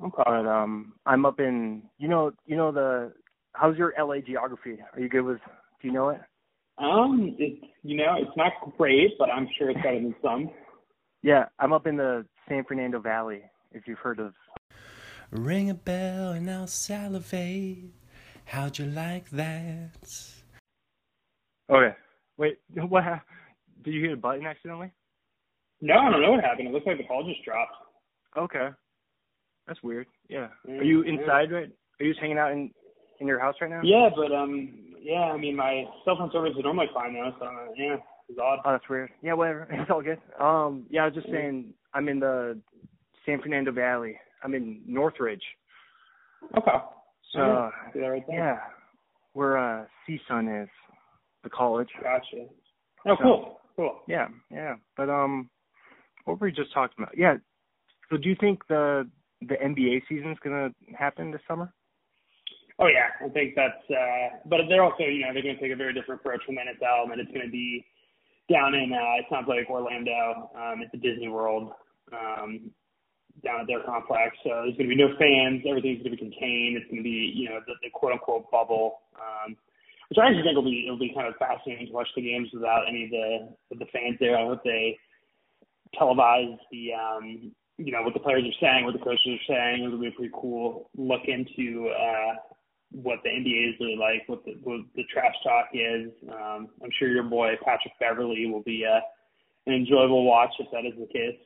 Okay. 0.00 0.22
But 0.24 0.46
um, 0.46 0.94
I'm 1.06 1.26
up 1.26 1.40
in 1.40 1.82
you 1.98 2.08
know 2.08 2.32
you 2.46 2.56
know 2.56 2.72
the 2.72 3.12
how's 3.54 3.76
your 3.76 3.92
LA 3.98 4.18
geography? 4.26 4.78
Are 4.94 5.00
you 5.00 5.08
good 5.08 5.22
with? 5.22 5.38
Do 5.80 5.88
you 5.88 5.92
know 5.92 6.10
it? 6.10 6.20
Um, 6.78 7.34
it's 7.38 7.64
you 7.82 7.96
know 7.96 8.14
it's 8.18 8.36
not 8.36 8.52
great, 8.78 9.10
but 9.18 9.28
I'm 9.30 9.48
sure 9.58 9.70
it's 9.70 9.80
better 9.82 10.00
than 10.00 10.14
some. 10.22 10.50
Yeah, 11.24 11.44
I'm 11.60 11.72
up 11.72 11.86
in 11.86 11.96
the 11.96 12.26
San 12.48 12.64
Fernando 12.64 12.98
Valley. 12.98 13.42
If 13.70 13.86
you've 13.86 14.00
heard 14.00 14.18
of. 14.18 14.34
Ring 15.30 15.70
a 15.70 15.74
bell 15.74 16.32
and 16.32 16.50
I'll 16.50 16.66
salivate. 16.66 17.92
How'd 18.44 18.78
you 18.80 18.86
like 18.86 19.30
that? 19.30 19.90
Okay. 21.70 21.94
Wait, 22.36 22.58
what? 22.74 23.04
Ha- 23.04 23.22
Did 23.84 23.94
you 23.94 24.02
hit 24.02 24.12
a 24.12 24.16
button 24.16 24.44
accidentally? 24.46 24.90
No, 25.80 25.94
I 25.94 26.10
don't 26.10 26.22
know 26.22 26.32
what 26.32 26.44
happened. 26.44 26.66
It 26.68 26.74
looks 26.74 26.86
like 26.86 26.98
the 26.98 27.04
call 27.04 27.22
just 27.24 27.44
dropped. 27.44 27.74
Okay. 28.36 28.68
That's 29.66 29.82
weird. 29.82 30.06
Yeah. 30.28 30.48
Mm, 30.68 30.80
Are 30.80 30.84
you 30.84 31.04
yeah. 31.04 31.12
inside 31.12 31.52
right? 31.52 31.70
Are 32.00 32.04
you 32.04 32.10
just 32.12 32.20
hanging 32.20 32.38
out 32.38 32.52
in 32.52 32.70
in 33.20 33.26
your 33.26 33.38
house 33.38 33.54
right 33.60 33.70
now? 33.70 33.80
Yeah, 33.84 34.08
but 34.14 34.32
um, 34.32 34.72
yeah. 35.00 35.30
I 35.32 35.36
mean, 35.36 35.56
my 35.56 35.84
cell 36.04 36.16
phone 36.16 36.30
service 36.32 36.52
is 36.56 36.64
normally 36.64 36.88
fine 36.92 37.14
though, 37.14 37.30
so 37.38 37.46
uh, 37.46 37.50
yeah, 37.76 37.96
it's 38.28 38.38
odd. 38.38 38.58
Oh, 38.64 38.72
that's 38.72 38.88
weird. 38.88 39.10
Yeah, 39.22 39.34
whatever. 39.34 39.68
It's 39.70 39.90
all 39.90 40.02
good. 40.02 40.18
Um, 40.40 40.86
yeah, 40.90 41.02
I 41.02 41.06
was 41.06 41.14
just 41.14 41.28
saying 41.28 41.74
I'm 41.94 42.08
in 42.08 42.18
the 42.20 42.58
San 43.26 43.40
Fernando 43.40 43.70
Valley. 43.72 44.18
I'm 44.42 44.54
in 44.54 44.80
Northridge. 44.86 45.44
Okay. 46.56 46.70
So 47.32 47.38
Yeah, 47.38 47.70
see 47.92 48.00
that 48.00 48.06
right 48.06 48.24
there. 48.26 48.36
yeah, 48.36 48.58
where 49.32 49.56
uh 49.56 49.84
CSUN 50.08 50.64
is, 50.64 50.68
the 51.44 51.50
college. 51.50 51.88
Gotcha. 52.02 52.46
Oh, 53.06 53.16
So- 53.16 53.22
cool, 53.22 53.60
cool. 53.76 54.00
Yeah, 54.08 54.26
yeah. 54.50 54.74
But 54.96 55.08
um, 55.08 55.48
what 56.24 56.40
were 56.40 56.46
we 56.48 56.52
just 56.52 56.72
talking 56.74 56.96
about? 57.02 57.16
Yeah. 57.16 57.34
So 58.10 58.16
do 58.16 58.28
you 58.28 58.36
think 58.38 58.66
the 58.68 59.08
the 59.48 59.56
NBA 59.56 60.02
season's 60.08 60.38
gonna 60.42 60.70
happen 60.96 61.30
this 61.30 61.40
summer? 61.46 61.72
Oh 62.78 62.88
yeah, 62.88 63.14
I 63.24 63.28
think 63.28 63.54
that's. 63.54 63.84
uh 63.90 64.42
But 64.46 64.60
they're 64.68 64.82
also, 64.82 65.04
you 65.04 65.22
know, 65.22 65.32
they're 65.32 65.42
going 65.42 65.56
to 65.56 65.62
take 65.62 65.72
a 65.72 65.76
very 65.76 65.92
different 65.92 66.20
approach 66.20 66.40
from 66.46 66.56
NFL, 66.56 67.12
and 67.12 67.20
it's 67.20 67.30
going 67.30 67.46
to 67.46 67.52
be 67.52 67.84
down 68.50 68.74
in. 68.74 68.92
uh 68.92 69.20
It 69.20 69.26
sounds 69.30 69.46
like 69.46 69.68
Orlando, 69.68 70.50
um, 70.56 70.82
at 70.82 70.90
the 70.90 70.98
Disney 70.98 71.28
World, 71.28 71.72
um, 72.12 72.70
down 73.44 73.60
at 73.60 73.66
their 73.66 73.84
complex. 73.84 74.36
So 74.42 74.66
there's 74.66 74.76
going 74.76 74.88
to 74.88 74.94
be 74.96 74.98
no 74.98 75.14
fans. 75.20 75.62
Everything's 75.68 76.02
going 76.02 76.16
to 76.16 76.18
be 76.18 76.30
contained. 76.30 76.76
It's 76.80 76.90
going 76.90 77.04
to 77.04 77.06
be, 77.06 77.32
you 77.34 77.50
know, 77.50 77.60
the, 77.66 77.74
the 77.82 77.90
quote 77.92 78.12
unquote 78.12 78.50
bubble. 78.50 79.06
Um, 79.14 79.56
which 80.08 80.18
I 80.18 80.28
actually 80.28 80.42
think 80.42 80.56
will 80.56 80.68
be 80.68 80.84
it'll 80.84 80.98
be 80.98 81.14
kind 81.14 81.28
of 81.28 81.36
fascinating 81.36 81.86
to 81.86 81.92
watch 81.92 82.08
the 82.16 82.20
games 82.20 82.48
without 82.52 82.84
any 82.88 83.04
of 83.04 83.10
the 83.10 83.28
the 83.78 83.88
fans 83.92 84.16
there. 84.18 84.36
I 84.36 84.44
hope 84.44 84.64
they 84.64 84.98
televise 85.94 86.58
the 86.70 86.92
um 86.92 87.52
you 87.84 87.92
know 87.92 88.02
what 88.02 88.14
the 88.14 88.20
players 88.20 88.44
are 88.44 88.60
saying, 88.60 88.84
what 88.84 88.92
the 88.92 89.04
coaches 89.04 89.20
are 89.26 89.46
saying. 89.48 89.84
It'll 89.84 89.98
be 89.98 90.08
a 90.08 90.12
pretty 90.12 90.32
cool 90.34 90.90
look 90.96 91.22
into 91.26 91.88
uh 91.88 92.34
what 92.90 93.20
the 93.24 93.30
NBA 93.30 93.70
is 93.70 93.74
really 93.80 93.96
like, 93.96 94.28
what 94.28 94.44
the 94.44 94.52
what 94.62 94.80
the 94.94 95.04
trash 95.12 95.34
talk 95.42 95.68
is. 95.72 96.10
Um 96.30 96.68
I'm 96.82 96.90
sure 96.98 97.08
your 97.08 97.24
boy 97.24 97.54
Patrick 97.64 97.94
Beverley 98.00 98.46
will 98.46 98.62
be 98.62 98.84
uh 98.84 99.00
an 99.66 99.74
enjoyable 99.74 100.24
watch 100.24 100.50
if 100.58 100.66
that 100.72 100.86
is 100.86 100.98
the 100.98 101.06
case. 101.06 101.38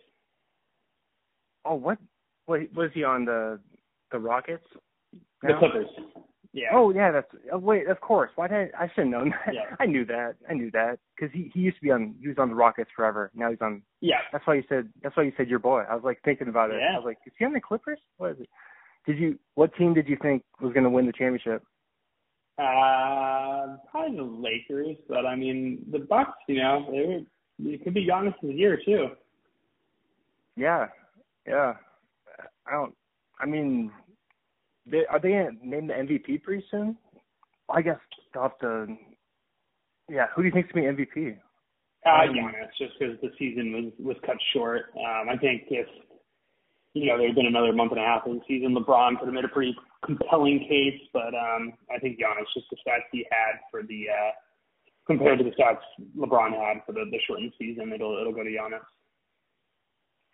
Oh, 1.64 1.74
what? 1.74 1.98
Wait, 2.46 2.74
was 2.74 2.90
he 2.94 3.04
on 3.04 3.24
the 3.24 3.58
the 4.12 4.18
Rockets? 4.18 4.66
The? 5.42 5.54
Clippers. 5.58 5.88
Yeah. 6.56 6.68
Oh 6.72 6.90
yeah, 6.90 7.12
that's 7.12 7.26
oh, 7.52 7.58
wait. 7.58 7.86
Of 7.86 8.00
course. 8.00 8.30
Why 8.34 8.48
did 8.48 8.70
I, 8.74 8.84
I 8.84 8.88
should 8.88 9.04
have 9.04 9.08
known 9.08 9.34
that? 9.44 9.54
Yeah. 9.54 9.76
I 9.78 9.84
knew 9.84 10.06
that. 10.06 10.36
I 10.48 10.54
knew 10.54 10.70
that 10.70 10.98
because 11.14 11.30
he 11.34 11.50
he 11.52 11.60
used 11.60 11.76
to 11.76 11.82
be 11.82 11.90
on 11.90 12.14
he 12.18 12.28
was 12.28 12.38
on 12.38 12.48
the 12.48 12.54
Rockets 12.54 12.88
forever. 12.96 13.30
Now 13.34 13.50
he's 13.50 13.60
on. 13.60 13.82
Yeah. 14.00 14.20
That's 14.32 14.46
why 14.46 14.54
you 14.54 14.62
said. 14.66 14.88
That's 15.02 15.14
why 15.18 15.24
you 15.24 15.32
said 15.36 15.48
your 15.48 15.58
boy. 15.58 15.82
I 15.88 15.94
was 15.94 16.02
like 16.02 16.18
thinking 16.24 16.48
about 16.48 16.70
it. 16.70 16.80
Yeah. 16.80 16.94
I 16.94 16.98
was 16.98 17.04
like, 17.04 17.18
is 17.26 17.34
he 17.38 17.44
on 17.44 17.52
the 17.52 17.60
Clippers? 17.60 17.98
What 18.16 18.30
is 18.32 18.40
it? 18.40 18.48
Did 19.04 19.18
you? 19.18 19.38
What 19.54 19.76
team 19.76 19.92
did 19.92 20.08
you 20.08 20.16
think 20.22 20.44
was 20.58 20.72
going 20.72 20.84
to 20.84 20.90
win 20.90 21.04
the 21.04 21.12
championship? 21.12 21.62
Uh, 22.58 23.76
probably 23.90 24.16
the 24.16 24.22
Lakers, 24.22 24.96
but 25.10 25.26
I 25.26 25.36
mean 25.36 25.84
the 25.92 25.98
Bucks. 25.98 26.38
You 26.48 26.62
know, 26.62 26.86
they 26.90 27.00
were. 27.00 27.70
It 27.70 27.84
could 27.84 27.92
be 27.92 28.06
Giannis' 28.06 28.34
year 28.42 28.80
too. 28.82 29.08
Yeah, 30.56 30.86
yeah. 31.46 31.74
I 32.66 32.72
don't. 32.72 32.94
I 33.38 33.44
mean, 33.44 33.92
they, 34.90 35.04
are 35.10 35.20
they 35.20 35.30
to 35.30 35.50
name 35.62 35.88
the 35.88 35.94
MVP 35.94 36.42
pretty 36.42 36.64
soon? 36.70 36.96
I 37.68 37.82
guess 37.82 37.98
they'll 38.32 38.44
have 38.44 38.58
to. 38.60 38.86
Yeah, 40.08 40.26
who 40.34 40.42
do 40.42 40.48
you 40.48 40.54
think's 40.54 40.68
to 40.68 40.74
be 40.74 40.82
MVP? 40.82 41.36
Uh, 42.06 42.30
Giannis, 42.30 42.70
just 42.78 42.92
because 42.98 43.16
the 43.20 43.30
season 43.38 43.72
was 43.72 43.92
was 43.98 44.16
cut 44.24 44.36
short. 44.54 44.92
Um, 44.94 45.28
I 45.28 45.36
think 45.36 45.64
if 45.70 45.86
you 46.94 47.06
know 47.06 47.18
there 47.18 47.26
had 47.26 47.34
been 47.34 47.46
another 47.46 47.72
month 47.72 47.90
and 47.90 48.00
a 48.00 48.04
half 48.04 48.26
of 48.26 48.34
the 48.34 48.40
season, 48.46 48.76
LeBron 48.76 49.18
could 49.18 49.26
have 49.26 49.34
made 49.34 49.44
a 49.44 49.48
pretty 49.48 49.74
compelling 50.04 50.60
case. 50.68 51.00
But 51.12 51.34
um, 51.34 51.72
I 51.90 51.98
think 51.98 52.18
Giannis, 52.18 52.46
just 52.54 52.70
the 52.70 52.76
stats 52.76 53.10
he 53.10 53.26
had 53.30 53.58
for 53.72 53.82
the 53.82 54.06
uh, 54.08 54.30
compared 55.08 55.38
to 55.38 55.44
the 55.44 55.50
stats 55.50 55.82
LeBron 56.16 56.52
had 56.52 56.84
for 56.86 56.92
the, 56.92 57.04
the 57.10 57.18
shortened 57.26 57.52
season, 57.58 57.92
it'll 57.92 58.16
it'll 58.20 58.32
go 58.32 58.44
to 58.44 58.50
Giannis. 58.50 58.86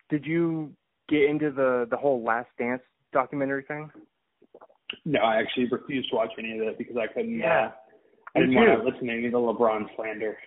Did 0.09 0.27
you 0.27 0.71
get 1.09 1.23
into 1.23 1.49
the 1.49 1.87
the 1.89 1.97
whole 1.97 2.23
Last 2.23 2.49
Dance 2.59 2.83
documentary 3.11 3.63
thing? 3.63 3.89
No, 5.05 5.19
I 5.19 5.37
actually 5.37 5.67
refused 5.71 6.09
to 6.09 6.15
watch 6.15 6.31
any 6.37 6.57
of 6.57 6.67
it 6.67 6.77
because 6.77 6.95
I 6.97 7.11
couldn't. 7.13 7.39
Yeah. 7.39 7.67
Uh, 7.67 7.71
I 8.35 8.39
didn't 8.39 8.55
want 8.55 8.81
to 8.81 8.89
listen 8.89 9.07
to 9.07 9.13
any 9.13 9.25
of 9.27 9.31
the 9.31 9.37
LeBron 9.37 9.85
slander. 9.95 10.37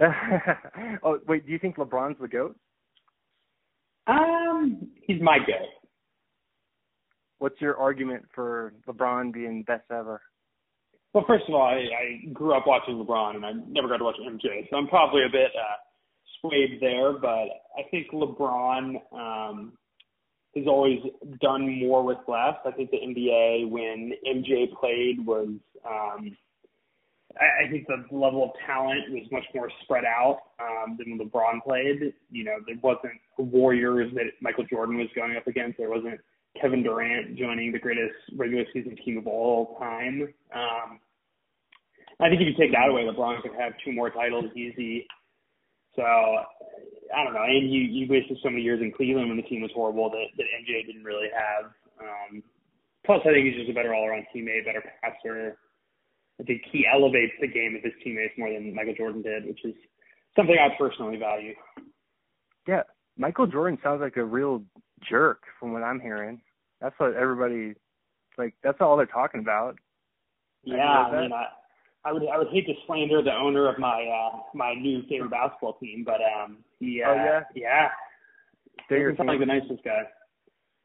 oh 1.02 1.18
wait, 1.28 1.46
do 1.46 1.52
you 1.52 1.58
think 1.58 1.76
LeBron's 1.76 2.20
the 2.20 2.28
goat? 2.28 2.56
Um, 4.06 4.88
he's 5.02 5.20
my 5.22 5.38
goat. 5.38 5.68
What's 7.38 7.60
your 7.60 7.76
argument 7.76 8.24
for 8.34 8.74
LeBron 8.88 9.32
being 9.32 9.64
best 9.64 9.84
ever? 9.90 10.20
Well, 11.12 11.24
first 11.26 11.44
of 11.48 11.54
all, 11.54 11.62
I, 11.62 11.74
I 11.74 12.32
grew 12.32 12.56
up 12.56 12.64
watching 12.66 12.94
LeBron, 12.94 13.36
and 13.36 13.44
I 13.44 13.52
never 13.68 13.88
got 13.88 13.98
to 13.98 14.04
watch 14.04 14.16
MJ, 14.20 14.68
so 14.70 14.76
I'm 14.76 14.88
probably 14.88 15.22
a 15.22 15.32
bit 15.32 15.50
uh, 15.54 15.76
swayed 16.40 16.78
there. 16.80 17.12
But 17.12 17.48
I 17.76 17.88
think 17.90 18.08
LeBron 18.12 18.94
um, 19.12 19.72
has 20.56 20.66
always 20.66 20.98
done 21.40 21.78
more 21.80 22.04
with 22.04 22.18
less. 22.28 22.56
I 22.64 22.70
think 22.72 22.90
the 22.90 22.98
NBA 22.98 23.70
when 23.70 24.12
MJ 24.26 24.72
played 24.78 25.24
was, 25.24 25.48
um, 25.88 26.36
I, 27.40 27.70
think 27.70 27.86
the 27.86 28.04
level 28.14 28.44
of 28.44 28.50
talent 28.66 29.10
was 29.10 29.22
much 29.30 29.44
more 29.54 29.70
spread 29.82 30.04
out 30.04 30.40
um, 30.60 30.98
than 30.98 31.16
when 31.16 31.28
LeBron 31.28 31.62
played. 31.64 32.12
You 32.30 32.44
know, 32.44 32.56
there 32.66 32.76
wasn't 32.82 33.14
Warriors 33.38 34.12
that 34.14 34.24
Michael 34.42 34.64
Jordan 34.70 34.98
was 34.98 35.08
going 35.16 35.36
up 35.36 35.46
against. 35.46 35.78
There 35.78 35.88
wasn't 35.88 36.20
Kevin 36.60 36.82
Durant 36.82 37.36
joining 37.36 37.72
the 37.72 37.78
greatest 37.78 38.14
regular 38.36 38.64
season 38.74 38.96
team 39.02 39.16
of 39.16 39.26
all 39.26 39.76
time. 39.78 40.28
Um, 40.54 41.00
I 42.20 42.28
think 42.28 42.42
if 42.42 42.48
you 42.48 42.54
take 42.58 42.72
that 42.72 42.90
away, 42.90 43.02
LeBron 43.02 43.40
could 43.40 43.52
have 43.58 43.72
two 43.84 43.92
more 43.92 44.10
titles 44.10 44.44
easy. 44.54 45.06
So 45.96 46.02
I 47.14 47.24
don't 47.24 47.34
know. 47.34 47.44
And 47.44 47.72
you 47.72 47.80
you 47.80 48.06
wasted 48.08 48.38
so 48.42 48.50
many 48.50 48.62
years 48.62 48.80
in 48.80 48.92
Cleveland 48.92 49.28
when 49.28 49.36
the 49.36 49.48
team 49.48 49.62
was 49.62 49.70
horrible 49.74 50.10
that 50.10 50.26
that 50.36 50.46
MJ 50.60 50.86
didn't 50.86 51.04
really 51.04 51.28
have. 51.32 51.70
Um, 52.00 52.42
plus, 53.04 53.20
I 53.24 53.32
think 53.32 53.46
he's 53.46 53.56
just 53.56 53.70
a 53.70 53.74
better 53.74 53.94
all-around 53.94 54.26
teammate, 54.34 54.64
better 54.64 54.82
passer. 55.02 55.58
I 56.40 56.44
think 56.44 56.62
he 56.72 56.86
elevates 56.92 57.32
the 57.40 57.46
game 57.46 57.76
of 57.76 57.82
his 57.84 57.92
teammates 58.02 58.34
more 58.38 58.52
than 58.52 58.74
Michael 58.74 58.94
Jordan 58.96 59.22
did, 59.22 59.44
which 59.46 59.64
is 59.64 59.74
something 60.34 60.56
I 60.56 60.74
personally 60.78 61.18
value. 61.18 61.54
Yeah, 62.66 62.82
Michael 63.16 63.46
Jordan 63.46 63.78
sounds 63.82 64.00
like 64.00 64.16
a 64.16 64.24
real 64.24 64.62
jerk 65.08 65.42
from 65.60 65.72
what 65.72 65.82
I'm 65.82 66.00
hearing. 66.00 66.40
That's 66.80 66.94
what 66.98 67.14
everybody 67.14 67.74
like. 68.38 68.54
That's 68.62 68.78
all 68.80 68.96
they're 68.96 69.06
talking 69.06 69.40
about. 69.40 69.76
Yeah, 70.64 70.76
I 70.76 71.22
mean, 71.22 71.32
I, 71.32 71.46
I 72.04 72.12
would 72.12 72.22
I 72.28 72.38
would 72.38 72.48
hate 72.52 72.66
to 72.66 72.74
slander 72.86 73.22
the 73.22 73.32
owner 73.32 73.68
of 73.68 73.78
my 73.78 74.02
uh 74.04 74.38
my 74.54 74.74
new 74.74 75.02
favorite 75.08 75.30
basketball 75.30 75.74
team, 75.74 76.02
but 76.04 76.20
um 76.22 76.58
he 76.80 77.02
uh, 77.02 77.10
Oh, 77.10 77.14
yeah? 77.14 77.40
yeah 77.54 77.88
doesn't 78.90 79.16
sound 79.16 79.28
like 79.28 79.38
the 79.38 79.46
nicest 79.46 79.84
guy. 79.84 80.02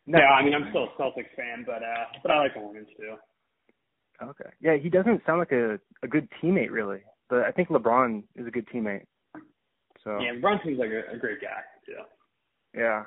No. 0.05 0.19
Yeah, 0.19 0.29
I 0.29 0.43
mean 0.43 0.53
I'm 0.53 0.67
still 0.69 0.83
a 0.85 1.01
Celtics 1.01 1.35
fan, 1.35 1.63
but 1.65 1.83
uh 1.83 2.05
but 2.21 2.31
I 2.31 2.39
like 2.39 2.53
the 2.53 2.59
Hornets 2.59 2.89
too. 2.97 3.15
Okay. 4.21 4.49
Yeah, 4.61 4.77
he 4.77 4.89
doesn't 4.89 5.21
sound 5.25 5.39
like 5.39 5.51
a 5.51 5.79
a 6.03 6.07
good 6.07 6.27
teammate 6.41 6.71
really, 6.71 6.99
but 7.29 7.39
I 7.41 7.51
think 7.51 7.69
LeBron 7.69 8.23
is 8.35 8.47
a 8.47 8.51
good 8.51 8.67
teammate. 8.73 9.05
So 10.03 10.19
Yeah, 10.21 10.33
LeBron 10.33 10.63
seems 10.63 10.79
like 10.79 10.91
a, 10.91 11.15
a 11.15 11.17
great 11.17 11.41
guy 11.41 11.61
too. 11.85 11.93
yeah, 12.79 13.03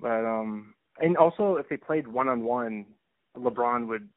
but 0.00 0.24
um, 0.24 0.74
and 1.00 1.16
also 1.16 1.56
if 1.56 1.68
they 1.68 1.76
played 1.76 2.06
one 2.06 2.28
on 2.28 2.44
one, 2.44 2.86
LeBron 3.36 3.86
would 3.88 4.08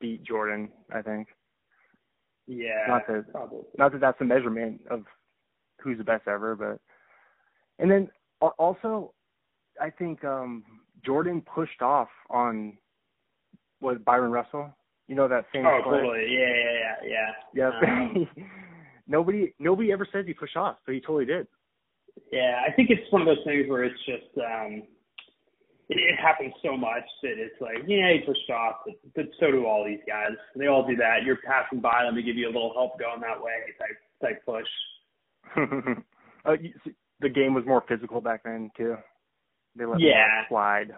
beat 0.00 0.22
Jordan. 0.22 0.70
I 0.92 1.02
think. 1.02 1.28
Yeah, 2.48 2.86
Not 2.88 3.06
that- 3.06 3.30
probably. 3.30 3.64
Not 3.76 3.92
that 3.92 4.00
that's 4.00 4.20
a 4.20 4.24
measurement 4.24 4.80
of 4.90 5.04
who's 5.80 5.98
the 5.98 6.04
best 6.04 6.26
ever, 6.26 6.56
but 6.56 6.80
and 7.78 7.90
then 7.90 8.10
also, 8.58 9.12
I 9.80 9.90
think 9.90 10.24
um 10.24 10.64
Jordan 11.04 11.42
pushed 11.42 11.82
off 11.82 12.08
on 12.30 12.78
was 13.80 13.98
Bryon 13.98 14.32
Russell. 14.32 14.74
You 15.06 15.14
know 15.14 15.28
that 15.28 15.44
famous 15.52 15.70
Oh, 15.74 15.82
play? 15.82 15.98
totally. 16.00 16.26
Yeah, 16.30 16.54
yeah, 16.54 16.96
yeah, 17.04 17.30
yeah. 17.54 17.70
Yeah. 17.80 18.02
Um, 18.02 18.28
nobody 19.06 19.54
nobody 19.58 19.92
ever 19.92 20.06
says 20.10 20.24
he 20.26 20.32
pushed 20.34 20.56
off, 20.56 20.78
but 20.86 20.94
he 20.94 21.00
totally 21.00 21.26
did. 21.26 21.46
Yeah, 22.32 22.62
I 22.66 22.72
think 22.72 22.90
it's 22.90 23.10
one 23.12 23.22
of 23.22 23.26
those 23.28 23.44
things 23.44 23.68
where 23.68 23.84
it's 23.84 24.00
just 24.04 24.36
um 24.38 24.82
it, 25.88 25.98
it 25.98 26.16
happens 26.20 26.52
so 26.62 26.76
much 26.76 27.04
that 27.22 27.38
it's 27.38 27.60
like, 27.60 27.78
yeah, 27.86 28.12
he 28.12 28.20
pushed 28.26 28.50
off, 28.50 28.76
but, 28.84 28.94
but 29.14 29.26
so 29.40 29.50
do 29.50 29.66
all 29.66 29.84
these 29.84 30.02
guys. 30.06 30.32
They 30.56 30.66
all 30.66 30.86
do 30.86 30.96
that. 30.96 31.24
You're 31.24 31.38
passing 31.46 31.80
by 31.80 32.04
them 32.04 32.14
to 32.14 32.22
give 32.22 32.36
you 32.36 32.46
a 32.46 32.52
little 32.52 32.72
help 32.74 32.98
going 32.98 33.20
that 33.20 33.42
way 33.42 33.52
type 33.78 33.98
type 34.22 34.44
push. 34.44 34.66
uh, 36.46 36.52
you, 36.60 36.72
see, 36.84 36.94
the 37.20 37.28
game 37.28 37.54
was 37.54 37.64
more 37.66 37.82
physical 37.88 38.20
back 38.20 38.42
then 38.44 38.70
too. 38.76 38.96
They 39.76 39.84
let 39.84 40.00
Yeah. 40.00 40.46
slide. 40.48 40.90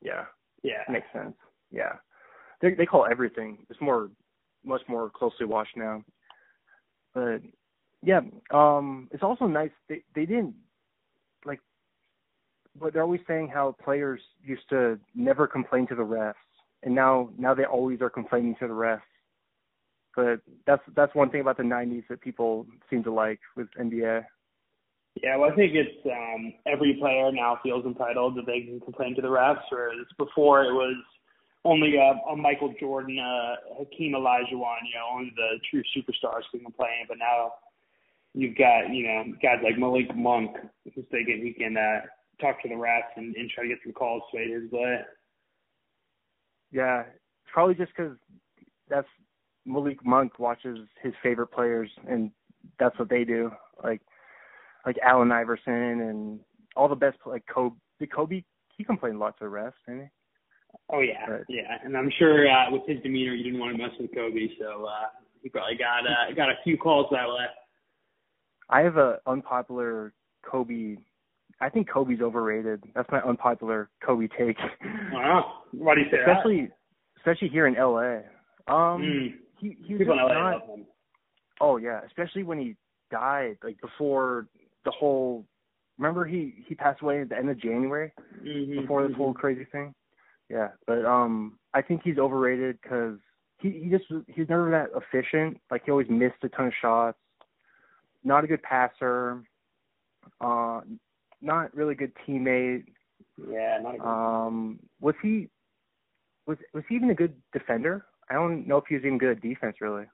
Yeah, 0.00 0.26
Yeah. 0.62 0.82
makes 0.88 1.06
sense. 1.12 1.34
Yeah, 1.70 1.94
they 2.60 2.74
they 2.74 2.86
call 2.86 3.06
everything. 3.10 3.58
It's 3.70 3.80
more, 3.80 4.10
much 4.64 4.82
more 4.88 5.10
closely 5.10 5.46
watched 5.46 5.76
now. 5.76 6.04
But 7.14 7.40
yeah, 8.02 8.20
um, 8.52 9.08
it's 9.10 9.22
also 9.22 9.46
nice. 9.46 9.70
They 9.88 10.02
they 10.14 10.26
didn't 10.26 10.54
like, 11.44 11.60
but 12.80 12.92
they're 12.92 13.02
always 13.02 13.20
saying 13.26 13.48
how 13.52 13.74
players 13.82 14.20
used 14.44 14.68
to 14.70 14.98
never 15.14 15.46
complain 15.46 15.86
to 15.88 15.94
the 15.94 16.02
refs, 16.02 16.34
and 16.82 16.94
now 16.94 17.30
now 17.38 17.54
they 17.54 17.64
always 17.64 18.00
are 18.00 18.10
complaining 18.10 18.54
to 18.60 18.66
the 18.66 18.74
refs. 18.74 19.00
But 20.14 20.40
that's 20.66 20.82
that's 20.94 21.14
one 21.14 21.30
thing 21.30 21.40
about 21.40 21.56
the 21.56 21.62
'90s 21.62 22.04
that 22.08 22.20
people 22.20 22.66
seem 22.90 23.02
to 23.04 23.12
like 23.12 23.40
with 23.56 23.68
NBA. 23.80 24.24
Yeah, 25.22 25.36
well, 25.36 25.50
I 25.50 25.56
think 25.56 25.72
it's 25.74 26.06
um, 26.06 26.52
every 26.66 26.96
player 27.00 27.32
now 27.32 27.58
feels 27.62 27.86
entitled 27.86 28.36
that 28.36 28.46
they 28.46 28.60
can 28.60 28.80
complain 28.80 29.14
to 29.16 29.22
the 29.22 29.28
refs, 29.28 29.62
whereas 29.70 30.06
before 30.18 30.64
it 30.64 30.72
was 30.72 30.96
only 31.64 31.94
uh, 31.98 32.32
a 32.32 32.36
Michael 32.36 32.74
Jordan, 32.78 33.18
uh, 33.18 33.56
Hakeem 33.78 34.12
Olajuwon, 34.12 34.84
you 34.86 34.94
know, 34.94 35.08
only 35.14 35.32
the 35.34 35.58
true 35.70 35.82
superstars 35.96 36.42
can 36.50 36.60
complain. 36.60 37.06
But 37.08 37.18
now 37.18 37.52
you've 38.36 38.56
got 38.56 38.92
you 38.92 39.06
know 39.06 39.24
guys 39.42 39.58
like 39.64 39.78
Malik 39.78 40.14
Monk 40.14 40.56
who's 40.84 41.04
thinking 41.10 41.42
he 41.42 41.52
can 41.52 41.76
uh, 41.76 42.00
talk 42.40 42.62
to 42.62 42.68
the 42.68 42.74
refs 42.74 43.16
and, 43.16 43.34
and 43.36 43.50
try 43.50 43.64
to 43.64 43.68
get 43.68 43.78
some 43.84 43.92
calls 43.92 44.22
swayed 44.30 44.50
his 44.50 44.70
way. 44.70 45.00
Yeah, 46.72 47.00
it's 47.00 47.52
probably 47.52 47.74
just 47.74 47.92
because 47.96 48.16
that's 48.88 49.08
Malik 49.64 50.04
Monk 50.04 50.38
watches 50.38 50.78
his 51.02 51.12
favorite 51.22 51.48
players, 51.48 51.90
and 52.08 52.30
that's 52.78 52.98
what 52.98 53.08
they 53.08 53.24
do. 53.24 53.50
Like 53.82 54.00
like 54.84 54.96
Allen 55.02 55.32
Iverson 55.32 55.72
and 55.72 56.40
all 56.76 56.88
the 56.88 56.94
best 56.94 57.18
like 57.26 57.44
Kobe. 57.52 57.76
Did 57.98 58.12
Kobe 58.12 58.44
he 58.76 58.84
complained 58.84 59.18
lots 59.18 59.38
of 59.40 59.50
refs, 59.50 59.72
didn't 59.86 60.02
he? 60.02 60.08
Oh 60.90 61.00
yeah, 61.00 61.24
but, 61.26 61.44
yeah, 61.48 61.78
and 61.84 61.96
I'm 61.96 62.10
sure 62.18 62.48
uh, 62.48 62.70
with 62.70 62.82
his 62.86 63.02
demeanor, 63.02 63.32
you 63.32 63.44
didn't 63.44 63.58
want 63.58 63.76
to 63.76 63.82
mess 63.82 63.92
with 63.98 64.14
Kobe, 64.14 64.48
so 64.60 64.84
uh, 64.84 65.06
he 65.42 65.48
probably 65.48 65.76
got 65.76 66.06
uh, 66.06 66.34
got 66.34 66.50
a 66.50 66.54
few 66.62 66.76
calls 66.76 67.06
that 67.10 67.26
way. 67.26 67.46
I 68.68 68.80
have 68.80 68.96
a 68.96 69.18
unpopular 69.26 70.12
Kobe. 70.44 70.96
I 71.60 71.68
think 71.70 71.88
Kobe's 71.88 72.20
overrated. 72.20 72.84
That's 72.94 73.10
my 73.10 73.20
unpopular 73.20 73.88
Kobe 74.04 74.28
take. 74.38 74.58
Wow, 75.12 75.62
why 75.72 75.94
do 75.94 76.02
you 76.02 76.06
say 76.10 76.18
especially, 76.18 76.66
that? 76.66 76.76
Especially 77.18 77.48
here 77.48 77.66
in 77.66 77.74
LA. 77.74 78.20
Um, 78.68 79.02
mm. 79.02 79.34
he 79.58 79.76
he 79.86 79.94
was 79.94 80.00
People 80.00 80.14
in 80.14 80.18
LA 80.18 80.34
not, 80.34 80.52
love 80.52 80.78
him. 80.78 80.86
Oh 81.60 81.76
yeah, 81.78 82.00
especially 82.06 82.42
when 82.42 82.58
he 82.58 82.76
died, 83.10 83.56
like 83.62 83.80
before 83.80 84.46
the 84.84 84.90
whole. 84.90 85.44
Remember 85.98 86.26
he 86.26 86.52
he 86.68 86.74
passed 86.74 87.00
away 87.00 87.22
at 87.22 87.30
the 87.30 87.36
end 87.38 87.48
of 87.48 87.58
January 87.58 88.12
mm-hmm, 88.42 88.82
before 88.82 89.02
this 89.02 89.12
mm-hmm. 89.12 89.20
whole 89.20 89.32
crazy 89.34 89.66
thing. 89.72 89.94
Yeah, 90.50 90.68
but 90.86 91.06
um, 91.06 91.58
I 91.72 91.80
think 91.80 92.02
he's 92.04 92.18
overrated 92.18 92.78
because 92.82 93.18
he 93.60 93.70
he 93.70 93.88
just 93.88 94.04
he's 94.28 94.48
never 94.48 94.70
that 94.70 94.90
efficient. 94.94 95.58
Like 95.70 95.82
he 95.86 95.90
always 95.90 96.08
missed 96.10 96.36
a 96.42 96.50
ton 96.50 96.66
of 96.66 96.72
shots. 96.80 97.18
Not 98.24 98.44
a 98.44 98.46
good 98.46 98.62
passer. 98.62 99.42
Uh, 100.40 100.80
not 101.40 101.74
really 101.74 101.94
good 101.94 102.12
teammate. 102.26 102.84
Yeah, 103.50 103.78
not 103.82 103.94
a 103.94 103.98
good. 103.98 104.06
Um, 104.06 104.78
was 105.00 105.14
he 105.22 105.48
was 106.46 106.58
was 106.72 106.84
he 106.88 106.94
even 106.96 107.10
a 107.10 107.14
good 107.14 107.34
defender? 107.52 108.06
I 108.30 108.34
don't 108.34 108.66
know 108.66 108.78
if 108.78 108.84
he 108.88 108.94
was 108.96 109.04
even 109.04 109.18
good 109.18 109.36
at 109.36 109.42
defense 109.42 109.76
really. 109.80 110.04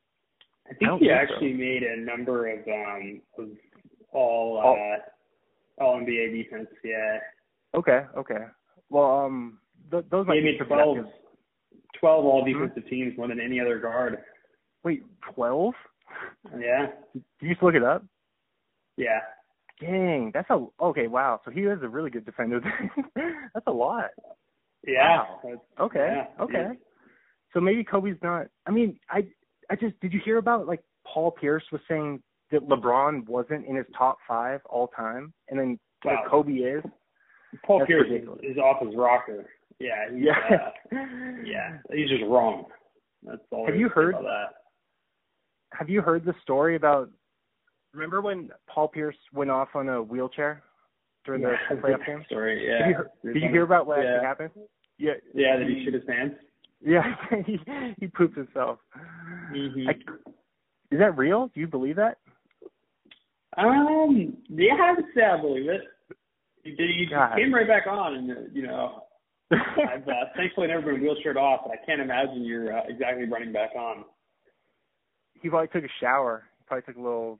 I 0.70 0.74
think 0.74 0.90
I 0.90 0.94
he 0.98 1.00
think 1.06 1.12
actually 1.12 1.52
so. 1.52 1.58
made 1.58 1.82
a 1.82 1.96
number 2.00 2.48
of 2.48 2.58
um 2.68 3.20
of 3.38 3.48
all 4.12 4.58
All- 4.58 4.74
uh 4.74 5.82
all 5.82 6.00
NBA 6.00 6.42
defense. 6.44 6.68
Yeah, 6.84 7.18
Okay, 7.74 8.04
okay. 8.16 8.44
Well, 8.90 9.24
um, 9.24 9.58
th- 9.90 10.04
those 10.10 10.26
might 10.26 10.34
he 10.34 10.40
be 10.42 10.58
made 10.58 10.66
12, 10.66 10.96
subjective. 10.98 11.20
12 11.98 12.24
all 12.26 12.44
Hmm? 12.44 12.52
defensive 12.52 12.88
teams 12.90 13.16
more 13.16 13.26
than 13.26 13.40
any 13.40 13.58
other 13.58 13.78
guard. 13.78 14.18
Wait, 14.84 15.02
twelve? 15.34 15.72
Yeah, 16.58 16.88
Did 17.14 17.22
you 17.40 17.48
just 17.50 17.62
look 17.62 17.74
it 17.74 17.82
up? 17.82 18.04
yeah. 18.98 19.20
Dang, 19.80 20.30
that's 20.32 20.48
a 20.50 20.64
okay. 20.80 21.06
Wow, 21.08 21.40
so 21.44 21.50
he 21.50 21.60
is 21.62 21.78
a 21.82 21.88
really 21.88 22.10
good 22.10 22.24
defender. 22.24 22.60
that's 23.54 23.66
a 23.66 23.72
lot. 23.72 24.10
Yeah. 24.86 25.24
Wow. 25.44 25.60
Okay, 25.80 26.14
yeah, 26.16 26.42
okay. 26.44 26.52
yeah. 26.68 26.72
So 27.52 27.60
maybe 27.60 27.82
Kobe's 27.84 28.16
not. 28.22 28.46
I 28.66 28.70
mean, 28.70 28.98
I 29.10 29.26
I 29.70 29.76
just 29.76 29.98
did 30.00 30.12
you 30.12 30.20
hear 30.24 30.38
about 30.38 30.66
like 30.66 30.82
Paul 31.06 31.30
Pierce 31.32 31.64
was 31.72 31.80
saying 31.88 32.22
that 32.52 32.68
LeBron 32.68 33.26
wasn't 33.28 33.66
in 33.66 33.76
his 33.76 33.86
top 33.96 34.18
five 34.28 34.60
all 34.66 34.88
time, 34.88 35.32
and 35.48 35.58
then 35.58 35.78
like 36.04 36.18
Kobe 36.30 36.52
is. 36.52 36.82
Paul 37.66 37.80
That's 37.80 37.88
Pierce 37.88 38.06
is, 38.06 38.12
ridiculous. 38.12 38.40
is 38.44 38.56
off 38.58 38.82
his 38.84 38.94
rocker. 38.96 39.44
Yeah, 39.78 40.10
he's, 40.12 40.24
Yeah. 40.24 40.56
uh, 40.92 40.96
yeah, 41.44 41.78
he's 41.92 42.08
just 42.08 42.22
wrong. 42.28 42.64
That's 43.22 43.42
all. 43.50 43.66
Have 43.66 43.76
you 43.76 43.86
is 43.86 43.90
to 43.90 43.94
say 43.94 43.94
heard- 44.02 44.14
about 44.14 44.22
that? 44.22 44.54
Have 45.78 45.88
you 45.88 46.02
heard 46.02 46.24
the 46.24 46.34
story 46.42 46.76
about? 46.76 47.10
Remember 47.92 48.20
when 48.22 48.50
Paul 48.68 48.88
Pierce 48.88 49.16
went 49.32 49.50
off 49.50 49.68
on 49.74 49.88
a 49.88 50.02
wheelchair 50.02 50.62
during 51.24 51.42
Yeah, 51.42 51.56
the 51.70 51.76
playoff 51.76 52.06
game? 52.06 52.22
Story. 52.26 52.66
Yeah. 52.66 52.78
Did 52.78 52.88
you, 52.88 52.94
hear- 52.94 53.32
did 53.34 53.42
you 53.42 53.48
hear 53.50 53.62
about 53.62 53.86
what 53.86 53.98
yeah. 53.98 54.04
actually 54.14 54.26
happened? 54.26 54.50
Yeah. 54.98 55.12
Yeah, 55.34 55.56
that 55.58 55.66
he 55.68 55.84
shit 55.84 55.94
his 55.94 56.04
pants. 56.06 56.36
Yeah, 56.84 57.14
he 57.46 57.58
he 58.00 58.06
pooped 58.08 58.36
himself. 58.36 58.78
Mhm. 59.52 59.88
I, 59.88 59.92
is 60.90 60.98
that 60.98 61.16
real? 61.16 61.48
Do 61.54 61.60
you 61.60 61.66
believe 61.68 61.96
that? 61.96 62.18
Um, 63.56 64.36
yeah, 64.48 64.74
I 64.80 64.92
would 64.92 65.04
say 65.14 65.22
I 65.22 65.40
believe 65.40 65.68
it. 65.68 65.82
Did- 66.64 66.78
you 66.78 67.06
came 67.36 67.54
right 67.54 67.66
back 67.68 67.86
on, 67.86 68.14
and 68.14 68.30
uh, 68.30 68.34
you 68.52 68.66
know, 68.66 69.02
I've 69.52 70.06
uh, 70.08 70.12
thankfully 70.36 70.68
never 70.68 70.92
been 70.92 71.02
wheelchaired 71.02 71.36
off, 71.36 71.60
but 71.66 71.72
I 71.72 71.84
can't 71.86 72.00
imagine 72.00 72.44
you're 72.44 72.76
uh, 72.76 72.82
exactly 72.88 73.26
running 73.26 73.52
back 73.52 73.70
on. 73.76 74.04
he 75.40 75.48
probably 75.48 75.68
took 75.68 75.84
a 75.88 75.92
shower. 76.00 76.44
He 76.58 76.64
probably 76.66 76.82
took 76.86 76.96
a 76.96 77.02
little 77.04 77.38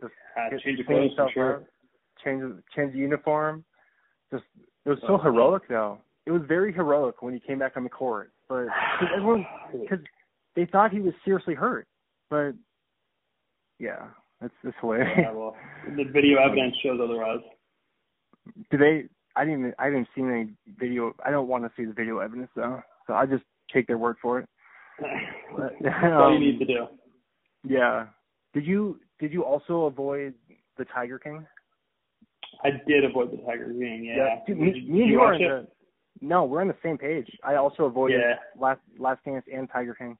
just 0.00 0.12
Uh, 0.36 0.50
get- 0.50 0.60
change 0.60 0.80
of 0.80 0.86
clothes, 0.86 1.12
sure. 1.32 1.62
change 2.24 2.62
change 2.74 2.92
the 2.92 2.98
uniform. 2.98 3.64
Just 4.30 4.44
it 4.84 4.90
was 4.90 5.00
so 5.02 5.14
Oh, 5.14 5.18
heroic 5.18 5.66
though. 5.68 5.98
It 6.26 6.32
was 6.32 6.42
very 6.42 6.72
heroic 6.72 7.22
when 7.22 7.32
he 7.34 7.40
came 7.40 7.58
back 7.58 7.76
on 7.76 7.84
the 7.84 7.90
court, 7.90 8.32
but 8.48 8.66
cause 8.98 9.08
everyone 9.14 9.46
because 9.72 10.00
they 10.54 10.66
thought 10.66 10.90
he 10.92 11.00
was 11.00 11.14
seriously 11.24 11.54
hurt, 11.54 11.86
but 12.30 12.52
yeah, 13.78 14.08
that's 14.40 14.54
this 14.64 14.74
way. 14.82 14.98
Yeah, 15.18 15.32
well, 15.32 15.56
the 15.96 16.04
video 16.04 16.38
evidence 16.44 16.76
shows 16.82 17.00
otherwise. 17.02 17.40
Do 18.70 18.78
they? 18.78 19.08
I 19.36 19.44
didn't. 19.44 19.74
I 19.78 19.90
didn't 19.90 20.08
see 20.14 20.22
any 20.22 20.54
video. 20.78 21.14
I 21.24 21.30
don't 21.30 21.48
want 21.48 21.64
to 21.64 21.70
see 21.76 21.84
the 21.84 21.92
video 21.92 22.18
evidence 22.18 22.50
though, 22.56 22.82
so 23.06 23.14
I 23.14 23.26
just 23.26 23.44
take 23.72 23.86
their 23.86 23.98
word 23.98 24.16
for 24.22 24.38
it. 24.40 24.48
That's 24.98 25.94
all 26.04 26.30
you 26.30 26.36
um, 26.36 26.40
need 26.40 26.58
to 26.58 26.64
do. 26.64 26.86
Yeah. 27.64 28.06
Did 28.56 28.64
you 28.64 28.98
did 29.20 29.34
you 29.34 29.44
also 29.44 29.82
avoid 29.84 30.32
the 30.78 30.86
Tiger 30.86 31.18
King? 31.18 31.46
I 32.64 32.70
did 32.88 33.04
avoid 33.04 33.30
the 33.30 33.36
Tiger 33.44 33.66
King. 33.66 34.10
Yeah. 34.16 34.36
Dude, 34.46 34.56
me, 34.56 34.72
me 34.72 34.78
and 34.78 34.88
you 34.96 35.04
you 35.04 35.20
are 35.20 35.34
it? 35.34 35.40
the. 35.40 35.66
No, 36.22 36.46
we're 36.46 36.62
on 36.62 36.68
the 36.68 36.76
same 36.82 36.96
page. 36.96 37.28
I 37.44 37.56
also 37.56 37.84
avoided 37.84 38.18
Yeah. 38.18 38.36
Last 38.58 38.80
Last 38.98 39.22
Dance 39.26 39.44
and 39.52 39.68
Tiger 39.70 39.94
King. 39.94 40.16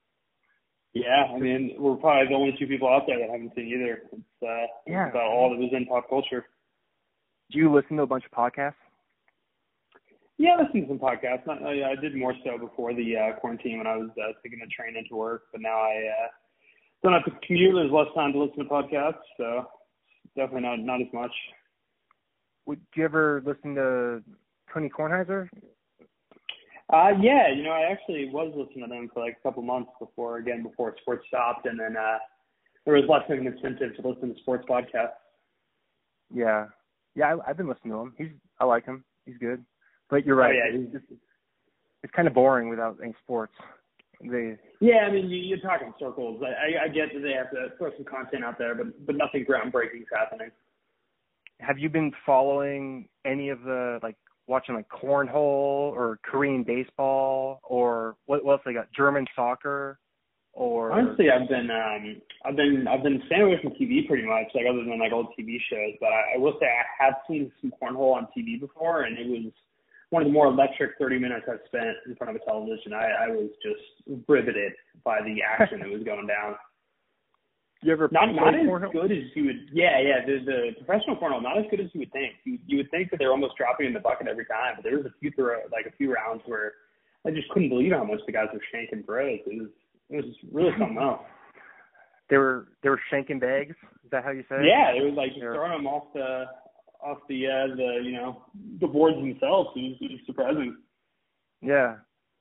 Yeah, 0.93 1.25
I 1.35 1.39
mean, 1.39 1.77
we're 1.79 1.97
probably 1.97 2.29
the 2.29 2.35
only 2.35 2.55
two 2.59 2.67
people 2.67 2.89
out 2.89 3.05
there 3.07 3.19
that 3.19 3.31
haven't 3.31 3.55
seen 3.55 3.69
either. 3.69 4.03
It's 4.13 4.43
uh, 4.43 4.67
Yeah. 4.87 5.09
about 5.09 5.29
all 5.29 5.49
that 5.49 5.59
was 5.59 5.71
in 5.73 5.87
pop 5.87 6.07
culture. 6.11 6.47
Do 7.51 7.59
you 7.59 7.73
listen 7.73 7.97
to 7.97 8.03
a 8.03 8.07
bunch 8.07 8.25
of 8.27 8.33
podcasts? 8.33 8.75
Yeah, 10.37 10.57
I 10.59 10.63
listened 10.63 10.83
to 10.83 10.89
some 10.89 10.99
podcasts. 10.99 11.47
Not, 11.47 11.63
I, 11.63 11.93
I 11.93 11.97
did 11.97 12.15
more 12.15 12.35
so 12.45 12.59
before 12.59 12.93
the 12.93 13.17
uh, 13.17 13.41
quarantine 13.41 13.79
when 13.79 13.87
I 13.87 13.97
was 13.97 14.11
uh, 14.19 14.33
taking 14.43 14.59
the 14.59 14.67
train 14.67 14.95
into 14.95 15.17
work, 15.17 15.45
but 15.53 15.63
now 15.63 15.79
I 15.81 15.95
uh, 15.97 16.29
don't 17.03 17.13
have 17.13 17.25
to 17.25 17.47
commute. 17.47 17.75
There's 17.75 17.91
less 17.91 18.09
time 18.15 18.33
to 18.33 18.43
listen 18.43 18.65
to 18.65 18.71
podcasts, 18.71 19.15
so 19.37 19.67
definitely 20.37 20.63
not 20.63 20.81
not 20.81 21.01
as 21.01 21.13
much. 21.13 21.33
Would 22.67 22.81
do 22.93 23.01
you 23.01 23.05
ever 23.05 23.43
listen 23.45 23.75
to 23.77 24.23
Tony 24.73 24.89
Kornheiser? 24.89 25.49
Uh, 26.93 27.11
yeah, 27.21 27.53
you 27.53 27.65
know, 27.65 27.71
I 27.71 27.91
actually 27.91 28.29
was 28.29 28.53
listening 28.57 28.89
to 28.89 28.95
them 28.95 29.11
for 29.13 29.25
like 29.25 29.37
a 29.41 29.43
couple 29.43 29.63
months 29.63 29.91
before, 29.99 30.37
again, 30.39 30.63
before 30.63 30.95
sports 31.01 31.25
stopped, 31.27 31.67
and 31.67 31.79
then 31.79 31.97
uh, 31.97 32.19
there 32.85 32.95
was 32.95 33.05
less 33.09 33.23
of 33.29 33.39
an 33.39 33.47
incentive 33.47 33.97
to 33.97 34.09
listen 34.09 34.33
to 34.33 34.41
sports 34.41 34.65
podcasts. 34.69 35.19
Yeah, 36.33 36.67
yeah. 37.17 37.35
I, 37.35 37.51
I've 37.51 37.57
been 37.57 37.69
listening 37.69 37.93
to 37.93 38.01
him. 38.01 38.15
He's 38.17 38.29
I 38.61 38.65
like 38.65 38.87
him. 38.87 39.05
He's 39.25 39.37
good. 39.39 39.65
But 40.09 40.25
you're 40.25 40.37
right. 40.37 40.55
Oh, 40.55 40.71
yeah, 40.73 40.81
it's, 40.81 40.93
just, 40.93 41.21
it's 42.05 42.13
kind 42.15 42.29
of 42.29 42.35
boring 42.35 42.69
without 42.69 42.99
any 43.03 43.15
sports. 43.25 43.53
They 44.21 44.57
Yeah, 44.81 45.07
I 45.09 45.13
mean, 45.13 45.29
you, 45.29 45.39
you're 45.39 45.59
talking 45.59 45.93
circles. 45.99 46.43
I, 46.43 46.47
I, 46.47 46.85
I 46.85 46.89
get 46.89 47.13
that 47.15 47.21
they 47.21 47.33
have 47.33 47.51
to 47.51 47.77
throw 47.79 47.91
some 47.97 48.05
content 48.05 48.45
out 48.45 48.59
there, 48.59 48.75
but 48.75 49.07
but 49.07 49.17
nothing 49.17 49.45
groundbreaking 49.45 50.03
is 50.03 50.09
happening. 50.13 50.51
have 51.61 51.79
you 51.79 51.89
been 51.89 52.13
following 52.25 53.09
any 53.25 53.49
of 53.49 53.63
the 53.63 53.99
like 54.03 54.17
watching 54.47 54.75
like 54.75 54.89
cornhole 54.89 55.93
or 55.93 56.19
Korean 56.25 56.63
baseball 56.63 57.61
or 57.65 58.17
what, 58.27 58.45
what 58.45 58.53
else 58.53 58.63
they 58.65 58.75
got? 58.75 58.93
German 58.93 59.27
soccer 59.35 59.99
or 60.53 60.93
Honestly, 60.93 61.27
I've 61.31 61.49
been 61.49 61.71
um 61.71 62.17
I've 62.45 62.57
been 62.57 62.87
I've 62.89 63.03
been 63.03 63.23
staying 63.27 63.43
away 63.43 63.59
from 63.63 63.73
TV 63.73 64.07
pretty 64.07 64.27
much, 64.27 64.47
like 64.55 64.65
other 64.69 64.85
than 64.85 64.99
like 64.99 65.13
old 65.13 65.29
TV 65.39 65.59
shows. 65.71 65.95
But 66.01 66.09
I, 66.09 66.35
I 66.35 66.39
will 66.39 66.57
say 66.61 66.67
I 66.67 67.05
have 67.05 67.15
seen 67.29 67.53
some 67.61 67.73
cornhole 67.81 68.15
on 68.15 68.29
TV 68.37 68.59
before, 68.59 69.03
and 69.03 69.19
it 69.19 69.27
was 69.29 69.53
one 70.11 70.23
of 70.23 70.29
the 70.29 70.33
more 70.33 70.47
electric 70.47 70.93
30 70.99 71.19
minutes 71.19 71.47
I've 71.51 71.61
spent 71.67 71.97
in 72.07 72.15
front 72.17 72.35
of 72.35 72.41
a 72.41 72.45
television. 72.45 72.93
I, 72.93 73.27
I 73.27 73.29
was 73.29 73.51
just 73.63 73.83
riveted 74.29 74.73
by 75.05 75.19
the 75.23 75.43
action 75.43 75.81
that 75.81 75.89
was 75.89 76.03
going 76.05 76.27
down. 76.27 76.55
you 77.83 77.93
ever 77.93 78.09
Not 78.13 78.27
not 78.35 78.55
as 78.55 78.67
cornhole? 78.67 78.93
good 78.93 79.11
as 79.13 79.25
you 79.35 79.47
would. 79.47 79.69
Yeah, 79.73 79.99
yeah. 80.01 80.25
The 80.25 80.45
the 80.45 80.85
professional 80.85 81.17
cornhole 81.17 81.43
not 81.43 81.59
as 81.59 81.65
good 81.71 81.81
as 81.81 81.87
you 81.93 82.01
would 82.01 82.13
think. 82.13 82.35
You 82.45 82.59
you 82.67 82.77
would 82.79 82.91
think 82.91 83.11
that 83.11 83.19
they're 83.19 83.33
almost 83.33 83.57
dropping 83.57 83.87
in 83.87 83.93
the 83.93 84.01
bucket 84.01 84.29
every 84.29 84.47
time, 84.47 84.75
but 84.77 84.85
there 84.85 84.97
was 84.97 85.07
a 85.07 85.15
few 85.21 85.31
throw 85.33 85.59
like 85.73 85.87
a 85.87 85.97
few 85.97 86.15
rounds 86.15 86.43
where 86.47 86.73
I 87.27 87.31
just 87.31 87.49
couldn't 87.51 87.69
believe 87.71 87.93
how 87.93 88.05
much 88.05 88.21
the 88.27 88.33
guys 88.33 88.47
were 88.55 88.63
shanking 88.73 89.05
throws. 89.05 89.41
It 89.47 89.59
was 89.61 89.71
it 90.11 90.17
was 90.25 90.35
really 90.53 90.71
something 90.79 90.99
else. 90.99 91.23
They 92.31 92.37
were 92.39 92.69
they 92.83 92.89
were 92.91 93.01
shanking 93.13 93.41
bags. 93.41 93.75
Is 94.05 94.11
that 94.13 94.23
how 94.25 94.31
you 94.31 94.43
say 94.49 94.57
it? 94.57 94.67
Yeah, 94.71 94.91
it 94.95 95.03
was 95.03 95.15
like 95.17 95.31
just 95.31 95.43
throwing 95.43 95.73
them 95.73 95.87
off 95.87 96.13
the 96.15 96.47
off 97.05 97.19
the 97.29 97.47
uh 97.47 97.75
the 97.77 98.01
you 98.03 98.13
know 98.13 98.43
the 98.81 98.87
boards 98.87 99.17
themselves. 99.17 99.71
It 99.77 99.81
was, 99.81 99.97
it 100.01 100.11
was 100.13 100.21
surprising. 100.27 100.77
Yeah. 101.63 101.97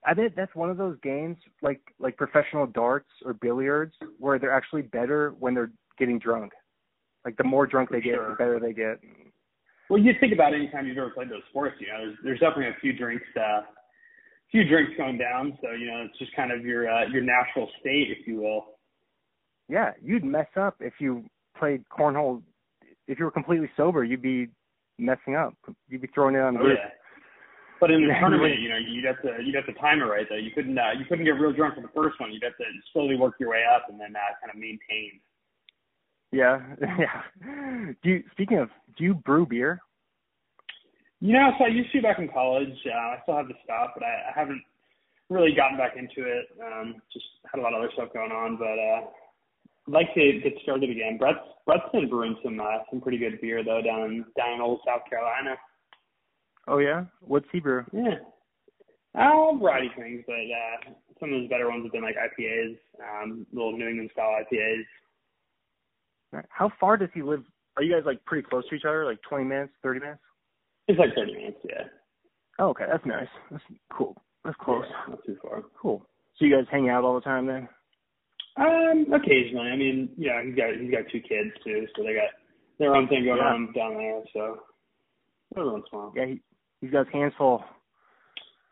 I 0.07 0.13
think 0.13 0.35
that's 0.35 0.53
one 0.53 0.69
of 0.69 0.77
those 0.77 0.97
games 1.01 1.37
like 1.61 1.81
like 1.99 2.15
professional 2.17 2.67
darts 2.67 3.09
or 3.25 3.33
billiards 3.33 3.95
where 4.19 4.37
they're 4.37 4.53
actually 4.53 4.83
better 4.83 5.33
when 5.39 5.53
they're 5.53 5.71
getting 5.97 6.19
drunk. 6.19 6.53
Like 7.25 7.37
the 7.37 7.43
more 7.43 7.65
drunk 7.65 7.89
For 7.89 7.95
they 7.95 8.01
get, 8.01 8.15
sure. 8.15 8.29
the 8.29 8.35
better 8.35 8.59
they 8.59 8.73
get. 8.73 8.99
Well, 9.89 9.99
you 9.99 10.13
think 10.19 10.33
about 10.33 10.53
any 10.53 10.67
time 10.69 10.87
you've 10.87 10.97
ever 10.97 11.09
played 11.09 11.29
those 11.29 11.43
sports, 11.49 11.75
you 11.79 11.87
know, 11.87 11.97
there's 11.97 12.17
there's 12.23 12.39
definitely 12.39 12.67
a 12.67 12.79
few 12.81 12.93
drinks, 12.93 13.25
uh, 13.39 13.61
few 14.51 14.67
drinks 14.67 14.93
going 14.97 15.17
down. 15.17 15.57
So 15.61 15.71
you 15.71 15.87
know, 15.87 16.05
it's 16.07 16.17
just 16.19 16.35
kind 16.35 16.51
of 16.51 16.63
your 16.65 16.89
uh, 16.89 17.07
your 17.07 17.21
natural 17.21 17.69
state, 17.79 18.07
if 18.09 18.27
you 18.27 18.41
will. 18.41 18.65
Yeah, 19.67 19.91
you'd 20.03 20.23
mess 20.23 20.47
up 20.55 20.75
if 20.79 20.93
you 20.99 21.25
played 21.57 21.83
cornhole. 21.89 22.43
If 23.07 23.19
you 23.19 23.25
were 23.25 23.31
completely 23.31 23.69
sober, 23.77 24.03
you'd 24.03 24.21
be 24.21 24.47
messing 24.97 25.35
up. 25.35 25.53
You'd 25.89 26.01
be 26.01 26.09
throwing 26.13 26.35
it 26.35 26.41
on 26.41 26.55
the 26.55 26.59
Oh 26.61 26.63
roof. 26.63 26.79
yeah. 26.81 26.89
But 27.79 27.91
in 27.91 28.07
the 28.07 28.13
tournament, 28.19 28.59
you 28.61 28.69
know, 28.69 28.77
you'd 28.77 29.05
have 29.05 29.21
to 29.21 29.43
you'd 29.43 29.55
have 29.55 29.65
to 29.67 29.73
time 29.73 29.99
it 30.01 30.05
right 30.05 30.25
though. 30.29 30.35
You 30.37 30.51
couldn't 30.51 30.77
uh, 30.77 30.91
you 30.97 31.05
couldn't 31.05 31.25
get 31.25 31.31
real 31.31 31.53
drunk 31.53 31.75
for 31.75 31.81
the 31.81 31.93
first 31.93 32.19
one. 32.19 32.31
You'd 32.31 32.43
have 32.43 32.57
to 32.57 32.63
slowly 32.93 33.15
work 33.15 33.35
your 33.39 33.49
way 33.49 33.63
up 33.63 33.89
and 33.89 33.99
then 33.99 34.15
uh, 34.15 34.33
kind 34.41 34.51
of 34.53 34.59
maintain. 34.59 35.19
Yeah, 36.31 36.59
yeah. 36.99 37.93
Do 38.03 38.09
you, 38.09 38.23
speaking 38.31 38.59
of, 38.59 38.69
do 38.97 39.03
you 39.03 39.13
brew 39.13 39.45
beer? 39.45 39.79
You 41.21 41.33
know, 41.33 41.51
so 41.57 41.65
I 41.65 41.69
used 41.69 41.91
to 41.93 42.01
back 42.01 42.19
in 42.19 42.27
college. 42.27 42.75
Uh, 42.85 43.15
I 43.15 43.19
still 43.23 43.37
have 43.37 43.47
the 43.47 43.53
stuff, 43.63 43.91
but 43.93 44.03
I, 44.03 44.31
I 44.35 44.39
haven't 44.39 44.61
really 45.29 45.55
gotten 45.55 45.77
back 45.77 45.95
into 45.95 46.27
it. 46.27 46.45
Um, 46.61 46.95
just 47.13 47.25
had 47.51 47.59
a 47.59 47.63
lot 47.63 47.73
of 47.73 47.79
other 47.79 47.89
stuff 47.93 48.09
going 48.13 48.31
on, 48.31 48.57
but 48.57 48.77
uh, 48.77 49.09
I'd 49.87 49.93
like 49.93 50.13
to 50.15 50.39
get 50.43 50.53
started 50.63 50.89
again. 50.89 51.17
Brett's 51.17 51.39
Brett's 51.65 51.83
been 51.91 52.09
brewing 52.09 52.37
some 52.43 52.59
uh, 52.59 52.83
some 52.89 53.01
pretty 53.01 53.17
good 53.17 53.39
beer 53.41 53.63
though 53.63 53.81
down 53.81 54.03
in 54.03 54.25
down 54.37 54.53
in 54.55 54.61
old 54.61 54.79
South 54.85 55.01
Carolina. 55.09 55.55
Oh 56.67 56.79
yeah, 56.79 57.05
what's 57.21 57.47
he 57.51 57.59
brew? 57.59 57.85
Yeah. 57.93 58.17
Uh, 59.17 59.55
a 59.55 59.57
variety 59.57 59.87
of 59.87 59.93
things, 59.95 60.23
but 60.27 60.33
uh, 60.33 60.93
some 61.19 61.31
of 61.33 61.39
his 61.39 61.49
better 61.49 61.69
ones 61.69 61.83
have 61.83 61.91
been 61.93 62.03
like 62.03 62.15
IPAs, 62.15 62.77
um, 62.99 63.45
little 63.53 63.71
New 63.77 63.87
England 63.87 64.09
style 64.11 64.35
IPAs. 64.51 64.83
How 66.49 66.69
far 66.81 66.97
does 66.97 67.09
he 67.13 67.21
live? 67.21 67.43
Are 67.77 67.83
you 67.83 67.93
guys 67.93 68.03
like 68.05 68.23
pretty 68.25 68.45
close 68.47 68.67
to 68.69 68.75
each 68.75 68.83
other? 68.85 69.05
Like 69.05 69.21
twenty 69.21 69.45
minutes, 69.45 69.71
thirty 69.81 70.01
minutes? 70.01 70.19
It's 70.87 70.99
like 70.99 71.15
30 71.15 71.33
minutes, 71.33 71.57
yeah. 71.67 71.85
Oh, 72.59 72.69
okay, 72.69 72.85
that's 72.89 73.05
nice. 73.05 73.27
That's 73.51 73.63
cool. 73.91 74.15
That's 74.43 74.55
close. 74.61 74.85
Yeah, 74.87 75.13
not 75.15 75.25
too 75.25 75.37
far. 75.41 75.63
Cool. 75.81 76.05
So 76.37 76.45
you 76.45 76.55
guys 76.55 76.65
hang 76.71 76.89
out 76.89 77.03
all 77.03 77.15
the 77.15 77.21
time 77.21 77.47
then? 77.47 77.67
Um, 78.57 79.05
occasionally. 79.13 79.69
I 79.69 79.75
mean, 79.75 80.09
yeah, 80.17 80.41
he's 80.43 80.55
got 80.55 80.73
he's 80.79 80.91
got 80.91 81.11
two 81.11 81.19
kids 81.21 81.51
too, 81.63 81.85
so 81.95 82.03
they 82.03 82.13
got 82.13 82.31
their 82.79 82.95
own 82.95 83.07
thing 83.07 83.25
going 83.25 83.37
Yeah. 83.37 83.53
on 83.53 83.73
down 83.73 83.95
there. 83.97 84.21
So 84.33 84.59
every 85.57 85.71
once 85.71 85.85
in 85.91 85.97
a 85.97 86.01
while, 86.01 86.13
Yeah, 86.15 86.25
he, 86.27 86.41
he's 86.81 86.91
got 86.91 87.05
his 87.05 87.13
hands 87.13 87.33
full. 87.37 87.63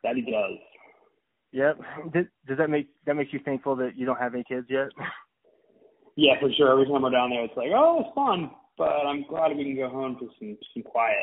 that 0.04 0.15
he 0.15 0.22
does. 0.22 0.58
Yep. 1.52 1.80
Does, 2.13 2.26
does 2.48 2.58
that 2.58 2.69
make 2.69 2.88
that 3.06 3.15
makes 3.15 3.34
you 3.34 3.39
thankful 3.43 3.76
that 3.78 3.96
you 3.96 4.06
don't 4.06 4.19
have 4.19 4.34
any 4.34 4.43
kids 4.43 4.67
yet? 4.69 4.88
Yeah, 6.15 6.39
for 6.39 6.50
sure. 6.56 6.72
Every 6.72 6.86
time 6.86 7.02
we're 7.02 7.12
down 7.12 7.32
there, 7.32 7.43
it's 7.43 7.58
like, 7.58 7.69
oh, 7.76 8.02
it's 8.06 8.15
fun, 8.15 8.52
but 8.78 8.89
I'm 8.89 9.26
glad 9.28 9.56
we 9.58 9.63
can 9.63 9.76
go 9.76 9.89
home 9.89 10.15
to 10.19 10.30
some 10.39 10.58
some 10.74 10.84
quiet. 10.84 11.17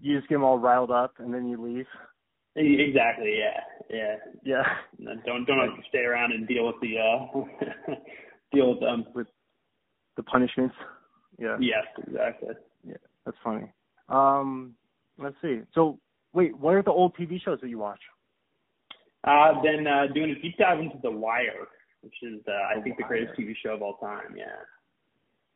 You 0.00 0.16
just 0.16 0.28
get 0.28 0.36
them 0.36 0.44
all 0.44 0.58
riled 0.58 0.90
up 0.90 1.14
and 1.18 1.32
then 1.32 1.46
you 1.48 1.60
leave. 1.60 1.86
Exactly. 2.56 3.38
Yeah. 3.38 3.60
Yeah. 3.90 4.16
Yeah. 4.44 4.62
No, 4.98 5.12
Don't 5.24 5.44
don't 5.44 5.58
to 5.58 5.82
stay 5.88 6.00
around 6.00 6.32
and 6.32 6.46
deal 6.46 6.66
with 6.66 6.76
the 6.82 6.98
uh 6.98 7.94
deal 8.52 8.70
with 8.70 8.80
them. 8.80 9.04
The 10.16 10.22
punishments. 10.22 10.74
Yeah. 11.38 11.56
Yes, 11.60 11.84
exactly. 12.06 12.50
Yeah. 12.86 12.96
That's 13.24 13.36
funny. 13.42 13.72
Um, 14.08 14.74
let's 15.18 15.36
see. 15.40 15.60
So 15.74 15.98
wait, 16.34 16.56
what 16.56 16.74
are 16.74 16.82
the 16.82 16.90
old 16.90 17.16
TV 17.16 17.40
shows 17.42 17.58
that 17.62 17.68
you 17.68 17.78
watch? 17.78 18.00
Uh, 19.24 19.62
then 19.62 19.86
uh, 19.86 20.12
doing 20.12 20.30
a 20.30 20.42
deep 20.42 20.58
dive 20.58 20.80
into 20.80 20.96
The 21.02 21.10
Wire, 21.10 21.68
which 22.02 22.14
is 22.22 22.40
uh, 22.48 22.52
I 22.52 22.76
The 22.76 22.82
think 22.82 22.96
the 22.98 23.04
greatest 23.04 23.38
TV 23.38 23.54
show 23.64 23.74
of 23.74 23.82
all 23.82 23.96
time. 23.96 24.34
Yeah. 24.36 24.44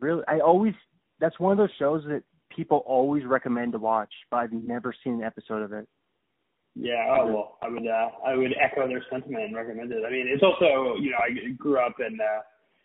Really, 0.01 0.23
I 0.29 0.39
always 0.39 0.75
that's 1.21 1.39
one 1.41 1.53
of 1.53 1.59
those 1.59 1.71
shows 1.79 2.05
that 2.09 2.23
people 2.55 2.83
always 2.87 3.25
recommend 3.25 3.73
to 3.73 3.79
watch, 3.79 4.13
but 4.31 4.39
I've 4.39 4.53
never 4.53 4.95
seen 5.05 5.15
an 5.15 5.23
episode 5.23 5.63
of 5.63 5.73
it. 5.73 5.89
Yeah, 6.79 7.09
oh 7.09 7.27
well, 7.27 7.59
I 7.62 7.69
would 7.69 7.87
uh, 7.87 8.09
I 8.27 8.37
would 8.37 8.53
echo 8.61 8.87
their 8.87 9.03
sentiment 9.11 9.45
and 9.45 9.57
recommend 9.57 9.91
it. 9.93 10.03
I 10.07 10.11
mean, 10.11 10.29
it's 10.29 10.43
also 10.43 11.01
you 11.01 11.11
know 11.11 11.17
I 11.17 11.51
grew 11.57 11.79
up 11.79 11.97
in 12.01 12.19
uh, 12.21 12.41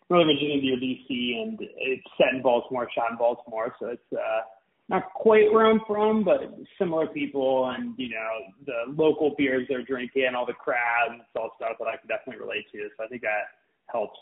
Northern 0.08 0.34
Virginia 0.34 0.62
near 0.62 0.76
DC, 0.76 1.42
and 1.42 1.58
it's 1.60 2.02
set 2.16 2.34
in 2.34 2.42
Baltimore, 2.42 2.88
shot 2.94 3.10
in 3.10 3.18
Baltimore, 3.18 3.74
so 3.78 3.88
it's 3.88 4.12
uh, 4.12 4.40
not 4.88 5.12
quite 5.14 5.52
where 5.52 5.66
I'm 5.66 5.80
from, 5.86 6.24
but 6.24 6.40
similar 6.78 7.06
people, 7.06 7.70
and 7.76 7.94
you 7.98 8.08
know 8.08 8.54
the 8.64 8.92
local 8.92 9.34
beers 9.36 9.66
they're 9.68 9.84
drinking, 9.84 10.30
all 10.34 10.46
the 10.46 10.54
crowds, 10.54 11.20
it's 11.20 11.28
all 11.36 11.50
stuff 11.56 11.76
that 11.78 11.86
I 11.86 11.98
can 11.98 12.08
definitely 12.08 12.40
relate 12.40 12.64
to. 12.72 12.88
So 12.96 13.04
I 13.04 13.08
think 13.08 13.20
that 13.22 13.52
helps. 13.92 14.18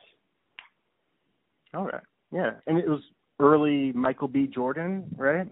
All 1.74 1.84
right. 1.84 2.02
Yeah, 2.32 2.52
and 2.66 2.76
it 2.76 2.88
was 2.88 3.02
early 3.38 3.92
Michael 3.92 4.28
B. 4.28 4.48
Jordan, 4.52 5.04
right? 5.16 5.46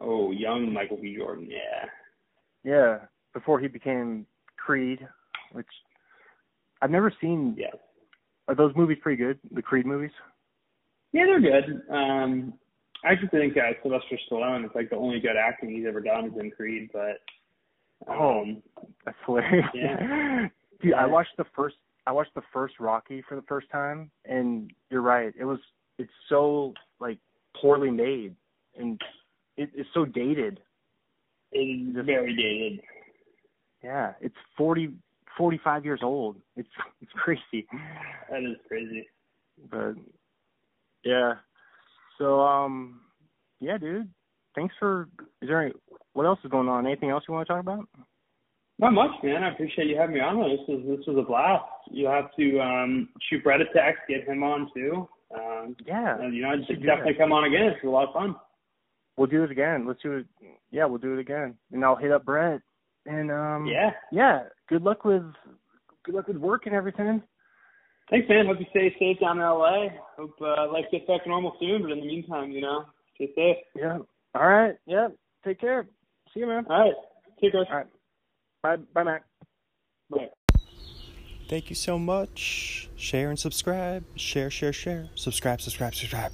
Oh, 0.00 0.32
young 0.32 0.72
Michael 0.72 0.98
B. 1.00 1.16
Jordan, 1.16 1.48
yeah. 1.48 1.88
Yeah, 2.62 2.98
before 3.32 3.60
he 3.60 3.68
became 3.68 4.26
Creed, 4.56 5.06
which 5.52 5.66
I've 6.82 6.90
never 6.90 7.12
seen. 7.20 7.54
Yeah. 7.58 7.68
Are 8.48 8.54
those 8.54 8.74
movies 8.74 8.98
pretty 9.02 9.16
good? 9.22 9.38
The 9.54 9.62
Creed 9.62 9.86
movies? 9.86 10.10
Yeah, 11.12 11.26
they're 11.26 11.40
good. 11.40 11.82
Um, 11.90 12.54
I 13.04 13.12
actually 13.12 13.28
think 13.28 13.56
uh, 13.56 13.72
Sylvester 13.82 14.18
Stallone 14.30 14.64
is 14.64 14.70
like 14.74 14.90
the 14.90 14.96
only 14.96 15.20
good 15.20 15.36
acting 15.36 15.70
he's 15.70 15.86
ever 15.86 16.00
done 16.00 16.26
is 16.26 16.32
in 16.38 16.50
Creed, 16.50 16.90
but 16.92 17.18
Oh. 18.08 18.40
um, 18.42 18.62
That's 19.04 19.16
hilarious. 19.26 19.66
Yeah. 19.74 20.48
Dude, 20.82 20.94
I 20.94 21.06
watched 21.06 21.36
the 21.36 21.44
first 21.54 21.76
I 22.06 22.12
watched 22.12 22.34
the 22.34 22.42
first 22.52 22.74
Rocky 22.80 23.22
for 23.28 23.34
the 23.36 23.42
first 23.42 23.68
time 23.70 24.10
and 24.24 24.72
you're 24.88 25.02
right. 25.02 25.32
It 25.38 25.44
was 25.44 25.58
it's 25.98 26.10
so 26.30 26.72
like 26.98 27.18
poorly 27.60 27.90
made 27.90 28.34
and 28.78 28.98
it, 29.58 29.68
it's 29.74 29.88
so 29.92 30.06
dated. 30.06 30.60
it 31.52 31.58
is 31.58 31.94
Just- 31.94 32.06
very 32.06 32.34
dated. 32.34 32.80
Yeah, 33.82 34.12
it's 34.20 34.34
forty 34.56 34.90
forty 35.36 35.60
five 35.62 35.84
years 35.84 36.00
old. 36.02 36.36
It's 36.56 36.68
it's 37.02 37.12
crazy. 37.12 37.66
That 38.30 38.40
is 38.42 38.56
crazy. 38.68 39.08
But 39.70 39.94
yeah. 41.04 41.34
So 42.18 42.40
um 42.40 43.00
yeah, 43.60 43.78
dude. 43.78 44.08
Thanks 44.54 44.74
for 44.78 45.08
is 45.40 45.48
there 45.48 45.62
any 45.62 45.72
what 46.12 46.26
else 46.26 46.38
is 46.44 46.50
going 46.50 46.68
on? 46.68 46.86
Anything 46.86 47.10
else 47.10 47.24
you 47.28 47.34
want 47.34 47.46
to 47.46 47.52
talk 47.52 47.60
about? 47.60 47.86
Not 48.78 48.92
much, 48.94 49.10
man. 49.22 49.44
I 49.44 49.52
appreciate 49.52 49.88
you 49.88 49.96
having 49.98 50.14
me 50.14 50.20
on. 50.20 50.38
This 50.48 50.60
was 50.66 50.98
this 50.98 51.06
was 51.06 51.18
a 51.18 51.26
blast. 51.26 51.64
You 51.90 52.06
have 52.06 52.34
to 52.38 52.60
um, 52.60 53.08
shoot 53.28 53.44
Brett 53.44 53.60
a 53.60 53.66
text, 53.74 54.00
get 54.08 54.26
him 54.26 54.42
on 54.42 54.70
too. 54.74 55.08
Um, 55.34 55.76
Yeah. 55.86 56.18
and, 56.18 56.34
you 56.34 56.42
know, 56.42 56.52
should 56.66 56.82
definitely 56.82 57.14
come 57.14 57.30
on 57.30 57.44
again. 57.44 57.66
It's 57.66 57.84
a 57.84 57.88
lot 57.88 58.08
of 58.08 58.14
fun. 58.14 58.34
We'll 59.16 59.26
do 59.28 59.44
it 59.44 59.50
again. 59.50 59.86
Let's 59.86 60.02
do 60.02 60.14
it. 60.18 60.26
Yeah, 60.70 60.86
we'll 60.86 60.98
do 60.98 61.12
it 61.12 61.20
again. 61.20 61.54
And 61.72 61.84
I'll 61.84 61.94
hit 61.94 62.10
up 62.10 62.24
Brett. 62.24 62.62
And 63.06 63.30
um 63.30 63.66
Yeah. 63.66 63.90
yeah, 64.12 64.42
good 64.68 64.82
luck 64.82 65.04
with 65.04 65.24
good 66.04 66.14
luck 66.14 66.28
with 66.28 66.36
work 66.36 66.66
and 66.66 66.74
everything. 66.74 67.22
Thanks, 68.10 68.28
man. 68.28 68.46
Hope 68.46 68.58
you 68.58 68.66
stay 68.70 68.94
safe 68.98 69.20
down 69.20 69.38
in 69.38 69.44
LA. 69.44 69.88
Hope 70.16 70.34
uh, 70.40 70.70
life 70.72 70.84
gets 70.90 71.06
back 71.06 71.22
to 71.22 71.28
normal 71.28 71.56
soon. 71.60 71.82
But 71.82 71.92
in 71.92 72.00
the 72.00 72.06
meantime, 72.06 72.50
you 72.50 72.60
know, 72.60 72.84
stay 73.14 73.30
safe. 73.36 73.56
Yeah. 73.76 73.98
All 74.34 74.48
right. 74.48 74.74
Yeah. 74.86 75.08
Take 75.44 75.60
care. 75.60 75.86
See 76.34 76.40
you, 76.40 76.46
man. 76.46 76.66
All 76.68 76.80
right. 76.80 76.94
Take 77.40 77.52
care. 77.52 77.64
All 77.70 77.76
right. 77.76 77.86
Bye. 78.62 78.76
Bye, 78.92 79.02
Mac. 79.04 79.24
Bye. 80.10 80.28
Thank 81.48 81.70
you 81.70 81.76
so 81.76 81.98
much. 81.98 82.88
Share 82.96 83.28
and 83.30 83.38
subscribe. 83.38 84.04
Share, 84.16 84.50
share, 84.50 84.72
share. 84.72 85.08
Subscribe, 85.14 85.60
subscribe, 85.60 85.94
subscribe. 85.94 86.32